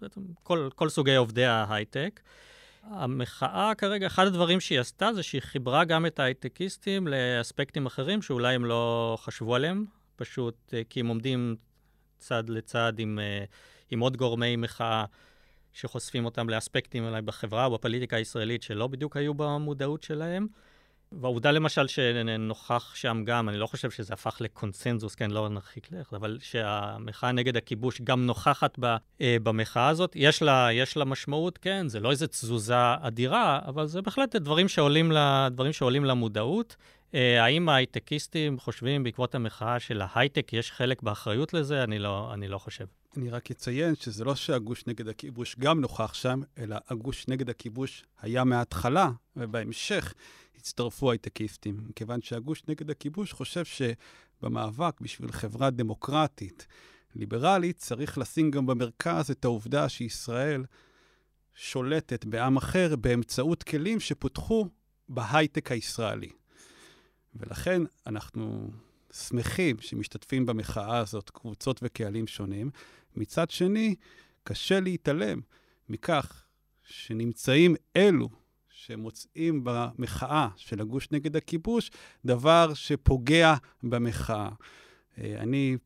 [0.00, 2.20] בעצם כל, כל סוגי עובדי ההייטק.
[2.82, 8.54] המחאה כרגע, אחד הדברים שהיא עשתה זה שהיא חיברה גם את ההייטקיסטים לאספקטים אחרים שאולי
[8.54, 9.84] הם לא חשבו עליהם,
[10.16, 11.56] פשוט uh, כי הם עומדים
[12.18, 13.50] צד לצד עם, uh,
[13.90, 15.04] עם עוד גורמי מחאה
[15.72, 20.46] שחושפים אותם לאספקטים אולי בחברה או בפוליטיקה הישראלית שלא בדיוק היו במודעות שלהם.
[21.20, 26.12] והעובדה למשל שנוכח שם גם, אני לא חושב שזה הפך לקונסנזוס, כן, לא נרחיק לך,
[26.12, 31.58] אבל שהמחאה נגד הכיבוש גם נוכחת ב, אה, במחאה הזאת, יש לה, יש לה משמעות,
[31.58, 36.76] כן, זה לא איזו תזוזה אדירה, אבל זה בהחלט דברים שעולים, לה, דברים שעולים למודעות.
[37.14, 41.84] אה, האם ההייטקיסטים חושבים בעקבות המחאה של ההייטק יש חלק באחריות לזה?
[41.84, 42.84] אני לא, אני לא חושב.
[43.16, 48.04] אני רק אציין שזה לא שהגוש נגד הכיבוש גם נוכח שם, אלא הגוש נגד הכיבוש
[48.22, 50.14] היה מההתחלה, ובהמשך
[50.64, 56.66] הצטרפו הייטקיסטים, מכיוון שהגוש נגד הכיבוש חושב שבמאבק בשביל חברה דמוקרטית,
[57.14, 60.64] ליברלית, צריך לשים גם במרכז את העובדה שישראל
[61.54, 64.68] שולטת בעם אחר באמצעות כלים שפותחו
[65.08, 66.30] בהייטק הישראלי.
[67.34, 68.70] ולכן אנחנו
[69.12, 72.70] שמחים שמשתתפים במחאה הזאת קבוצות וקהלים שונים.
[73.16, 73.94] מצד שני,
[74.44, 75.40] קשה להתעלם
[75.88, 76.44] מכך
[76.82, 78.28] שנמצאים אלו
[78.86, 81.90] שמוצאים במחאה של הגוש נגד הכיבוש
[82.24, 84.48] דבר שפוגע במחאה.
[85.18, 85.76] אה, אני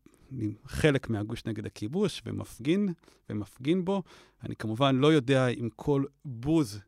[0.66, 2.92] חלק מהגוש נגד הכיבוש ומפגין,
[3.30, 4.02] ומפגין בו.
[4.44, 6.80] אני כמובן לא יודע אם כל בוז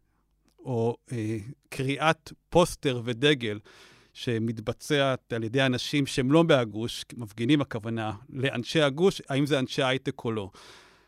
[0.59, 1.39] או אה,
[1.69, 3.59] קריאת פוסטר ודגל
[4.13, 10.25] שמתבצעת על ידי אנשים שהם לא מהגוש, מפגינים הכוונה, לאנשי הגוש, האם זה אנשי הייטק
[10.25, 10.51] או לא.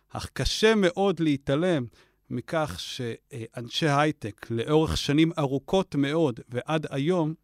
[0.09, 1.85] אך קשה מאוד להתעלם
[2.33, 7.35] מכך שאנשי הייטק לאורך שנים ארוכות מאוד ועד היום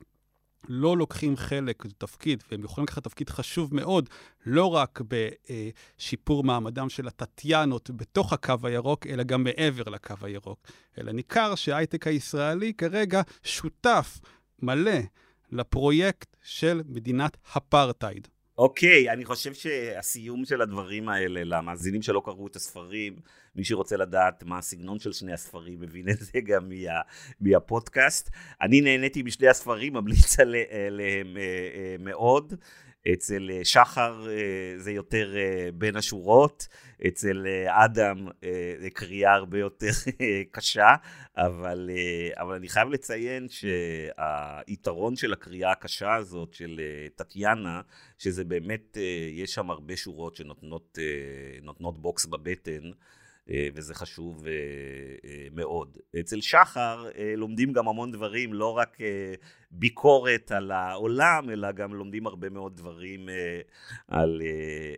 [0.69, 4.09] לא לוקחים חלק בתפקיד, והם יכולים לקחת תפקיד חשוב מאוד,
[4.47, 10.67] לא רק בשיפור מעמדם של הטטיאנות בתוך הקו הירוק, אלא גם מעבר לקו הירוק.
[10.99, 14.21] אלא ניכר שההייטק הישראלי כרגע שותף
[14.63, 15.01] מלא
[15.53, 18.29] לפרויקט של מדינת אפרטהייד.
[18.59, 23.17] אוקיי, אני חושב שהסיום של הדברים האלה, למאזינים שלא קראו את הספרים,
[23.57, 27.01] מי שרוצה לדעת מה הסגנון של שני הספרים, מבין את זה גם מה,
[27.41, 28.31] מהפודקאסט.
[28.63, 31.43] אני נהניתי משני הספרים, ממליץ עליהם אה,
[31.75, 32.55] אה, מאוד.
[33.13, 36.69] אצל אה, שחר אה, זה יותר אה, בין השורות,
[37.09, 38.29] אצל אדם
[38.81, 39.91] זה קריאה הרבה יותר
[40.53, 40.95] קשה,
[41.37, 41.91] אבל,
[42.37, 46.81] אבל אני חייב לציין שהיתרון של הקריאה הקשה הזאת של
[47.17, 47.81] טטיאנה,
[48.19, 48.97] שזה באמת,
[49.33, 50.99] יש שם הרבה שורות שנותנות
[52.01, 52.91] בוקס בבטן.
[53.51, 54.53] אה, וזה חשוב אה,
[55.25, 55.99] אה, מאוד.
[56.21, 58.99] אצל שחר לומדים גם המון דברים, לא רק
[59.71, 63.29] ביקורת על העולם, אלא גם לומדים הרבה מאוד דברים
[64.09, 64.43] על,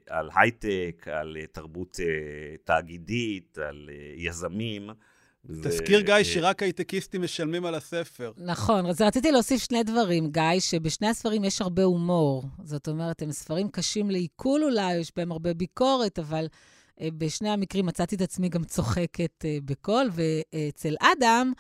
[0.09, 1.97] על הייטק, על תרבות
[2.65, 4.91] תאגידית, על יזמים.
[5.63, 8.33] תזכיר, גיא, שרק הייטקיסטים משלמים על הספר.
[8.37, 12.45] נכון, אז רציתי להוסיף שני דברים, גיא, שבשני הספרים יש הרבה הומור.
[12.65, 16.47] זאת אומרת, הם ספרים קשים לעיכול אולי, יש בהם הרבה ביקורת, אבל
[17.19, 21.53] בשני המקרים מצאתי את עצמי גם צוחקת אה, בקול, ואצל אדם,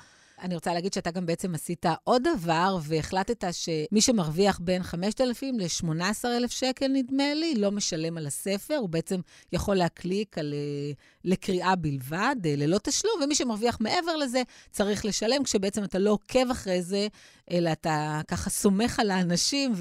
[0.42, 6.48] אני רוצה להגיד שאתה גם בעצם עשית עוד דבר, והחלטת שמי שמרוויח בין 5,000 ל-18,000
[6.48, 9.20] שקל, נדמה לי, לא משלם על הספר, הוא בעצם
[9.52, 10.92] יכול להקליק על, אה,
[11.24, 16.82] לקריאה בלבד, ללא תשלום, ומי שמרוויח מעבר לזה צריך לשלם, כשבעצם אתה לא עוקב אחרי
[16.82, 17.08] זה,
[17.50, 19.72] אלא אתה ככה סומך על האנשים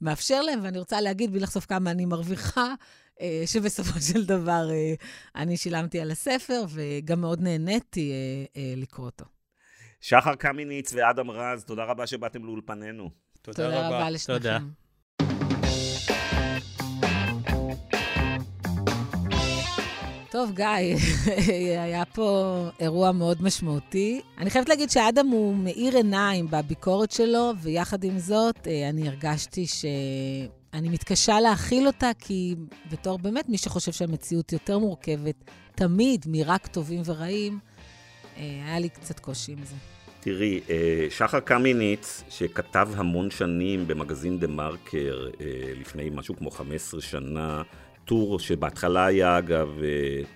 [0.00, 2.74] ומאפשר להם, ואני רוצה להגיד, בלי לחשוף כמה אני מרוויחה, אה,
[3.46, 4.94] שבסופו של דבר אה,
[5.36, 8.12] אני שילמתי על הספר, וגם מאוד נהניתי
[8.56, 9.24] אה, לקרוא אותו.
[10.00, 13.10] שחר קמיניץ ואדם רז, תודה רבה שבאתם לאולפנינו.
[13.42, 13.96] תודה, תודה רבה.
[13.96, 14.38] רבה לשניכם.
[14.38, 14.58] תודה.
[20.30, 20.96] טוב, גיא,
[21.84, 24.20] היה פה אירוע מאוד משמעותי.
[24.38, 29.84] אני חייבת להגיד שאדם הוא מאיר עיניים בביקורת שלו, ויחד עם זאת, אני הרגשתי ש...
[30.74, 32.54] אני מתקשה להכיל אותה, כי
[32.92, 35.34] בתור באמת מי שחושב שהמציאות יותר מורכבת,
[35.74, 37.58] תמיד מרק טובים ורעים,
[38.36, 39.74] אה, היה לי קצת קושי עם זה.
[40.20, 45.46] תראי, אה, שחר קמיניץ, שכתב המון שנים במגזין דה מרקר, אה,
[45.80, 47.62] לפני משהו כמו 15 שנה,
[48.04, 49.68] טור שבהתחלה היה אגב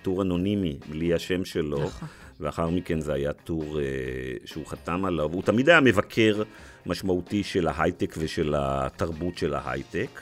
[0.01, 2.07] טור אנונימי, בלי השם שלו, נכון.
[2.39, 3.79] ואחר מכן זה היה טור
[4.45, 5.33] שהוא חתם עליו.
[5.33, 6.43] הוא תמיד היה מבקר
[6.85, 10.21] משמעותי של ההייטק ושל התרבות של ההייטק.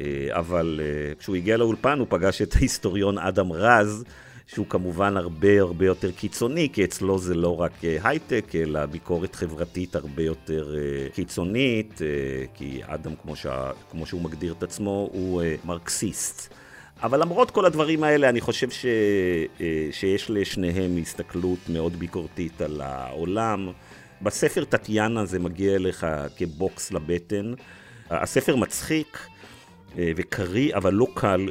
[0.00, 4.04] אה, אבל אה, כשהוא הגיע לאולפן הוא פגש את ההיסטוריון אדם רז,
[4.46, 9.34] שהוא כמובן הרבה הרבה יותר קיצוני, כי אצלו זה לא רק אה, הייטק, אלא ביקורת
[9.34, 10.74] חברתית הרבה יותר
[11.14, 12.00] קיצונית,
[12.54, 16.54] כי אדם, כמו, שה, כמו שהוא מגדיר את עצמו, הוא מרקסיסט.
[17.02, 18.86] אבל למרות כל הדברים האלה, אני חושב ש,
[19.90, 23.68] שיש לשניהם הסתכלות מאוד ביקורתית על העולם.
[24.22, 27.52] בספר טטיאנה זה מגיע אליך כבוקס לבטן.
[28.10, 29.18] הספר מצחיק.
[29.98, 31.48] אה, וקריא, אבל לא קל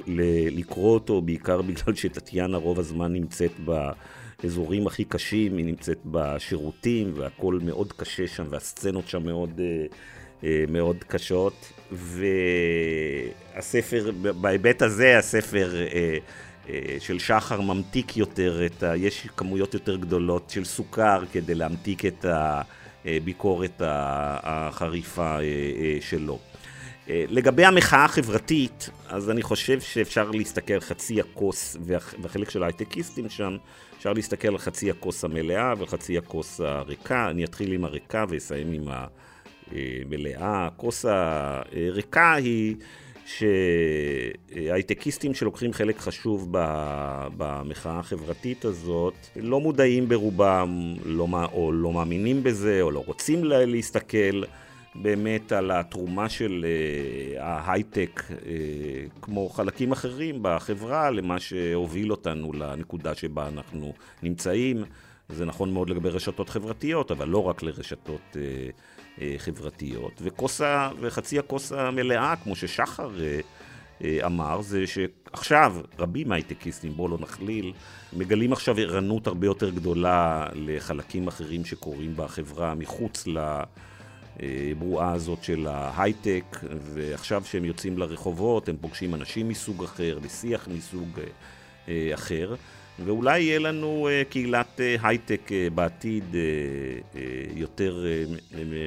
[0.52, 7.60] לקרוא אותו, בעיקר בגלל שטטיאנה רוב הזמן נמצאת באזורים הכי קשים, היא נמצאת בשירותים, והכל
[7.64, 9.86] מאוד קשה שם, והסצנות שם מאוד, אה, אה,
[10.68, 11.74] מאוד קשות.
[13.56, 15.74] והספר, בהיבט הזה, הספר
[17.00, 18.98] של שחר ממתיק יותר, את ה...
[18.98, 22.26] יש כמויות יותר גדולות של סוכר כדי להמתיק את
[23.06, 25.38] הביקורת החריפה
[26.02, 26.40] שלו.
[27.10, 31.78] אה, לגבי המחאה החברתית, אז אני חושב שאפשר להסתכל על חצי הכוס,
[32.22, 33.58] והחלק של ההייטקיסטים שם,
[33.98, 37.30] אפשר להסתכל על חצי הכוס המלאה וחצי הכוס הריקה.
[37.30, 38.88] אני אתחיל עם הריקה ואסיים עם
[39.72, 40.68] המלאה.
[40.68, 42.76] הכוס הריקה היא
[43.26, 46.48] שהייטקיסטים שלוקחים חלק חשוב
[47.38, 54.44] במחאה החברתית הזאת, לא מודעים ברובם, לא, או לא מאמינים בזה, או לא רוצים להסתכל.
[55.02, 58.24] באמת על התרומה של uh, ההייטק,
[59.22, 63.94] כמו חלקים אחרים בחברה, למה שהוביל אותנו לנקודה שבה אנחנו
[64.24, 64.84] נמצאים.
[65.30, 68.38] זה נכון מאוד לגבי רשתות חברתיות, אבל לא רק לרשתות uh,
[69.38, 70.22] חברתיות.
[70.22, 70.90] וכוס ה...
[71.02, 77.74] וחצי הכוס המלאה, כמו ששחר uh, uh, אמר, זה שעכשיו רבים מהייטקיסטים, בואו לא נכליל,
[78.14, 83.62] מגלים עכשיו ערנות הרבה יותר גדולה לחלקים אחרים שקורים בחברה מחוץ ל...
[84.40, 86.58] הברואה הזאת של ההייטק,
[86.94, 91.20] ועכשיו שהם יוצאים לרחובות, הם פוגשים אנשים מסוג אחר, לשיח מסוג
[91.88, 92.56] אה, אחר,
[93.06, 96.36] ואולי יהיה לנו אה, קהילת אה, הייטק בעתיד
[97.56, 98.06] יותר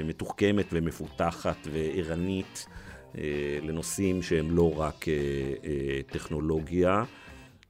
[0.05, 2.67] מתוחכמת ומפותחת וערנית
[3.63, 5.05] לנושאים שהם לא רק
[6.07, 7.05] טכנולוגיה.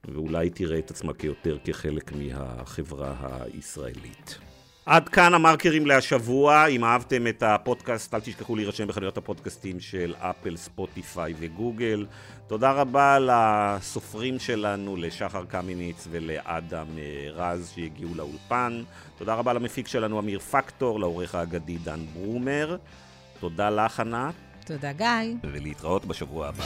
[0.07, 3.15] ואולי תראה את עצמה כיותר כחלק מהחברה
[3.53, 4.39] הישראלית.
[4.85, 6.65] עד כאן המרקרים להשבוע.
[6.65, 12.05] אם אהבתם את הפודקאסט, אל תשכחו להירשם בחנויות הפודקאסטים של אפל, ספוטיפיי וגוגל.
[12.47, 16.87] תודה רבה לסופרים שלנו, לשחר קמיניץ ולאדם
[17.33, 18.83] רז שהגיעו לאולפן.
[19.17, 22.77] תודה רבה למפיק שלנו, אמיר פקטור, לעורך האגדי דן ברומר.
[23.39, 24.33] תודה לך, ענת.
[24.65, 25.35] תודה, גיא.
[25.43, 26.65] ולהתראות בשבוע הבא.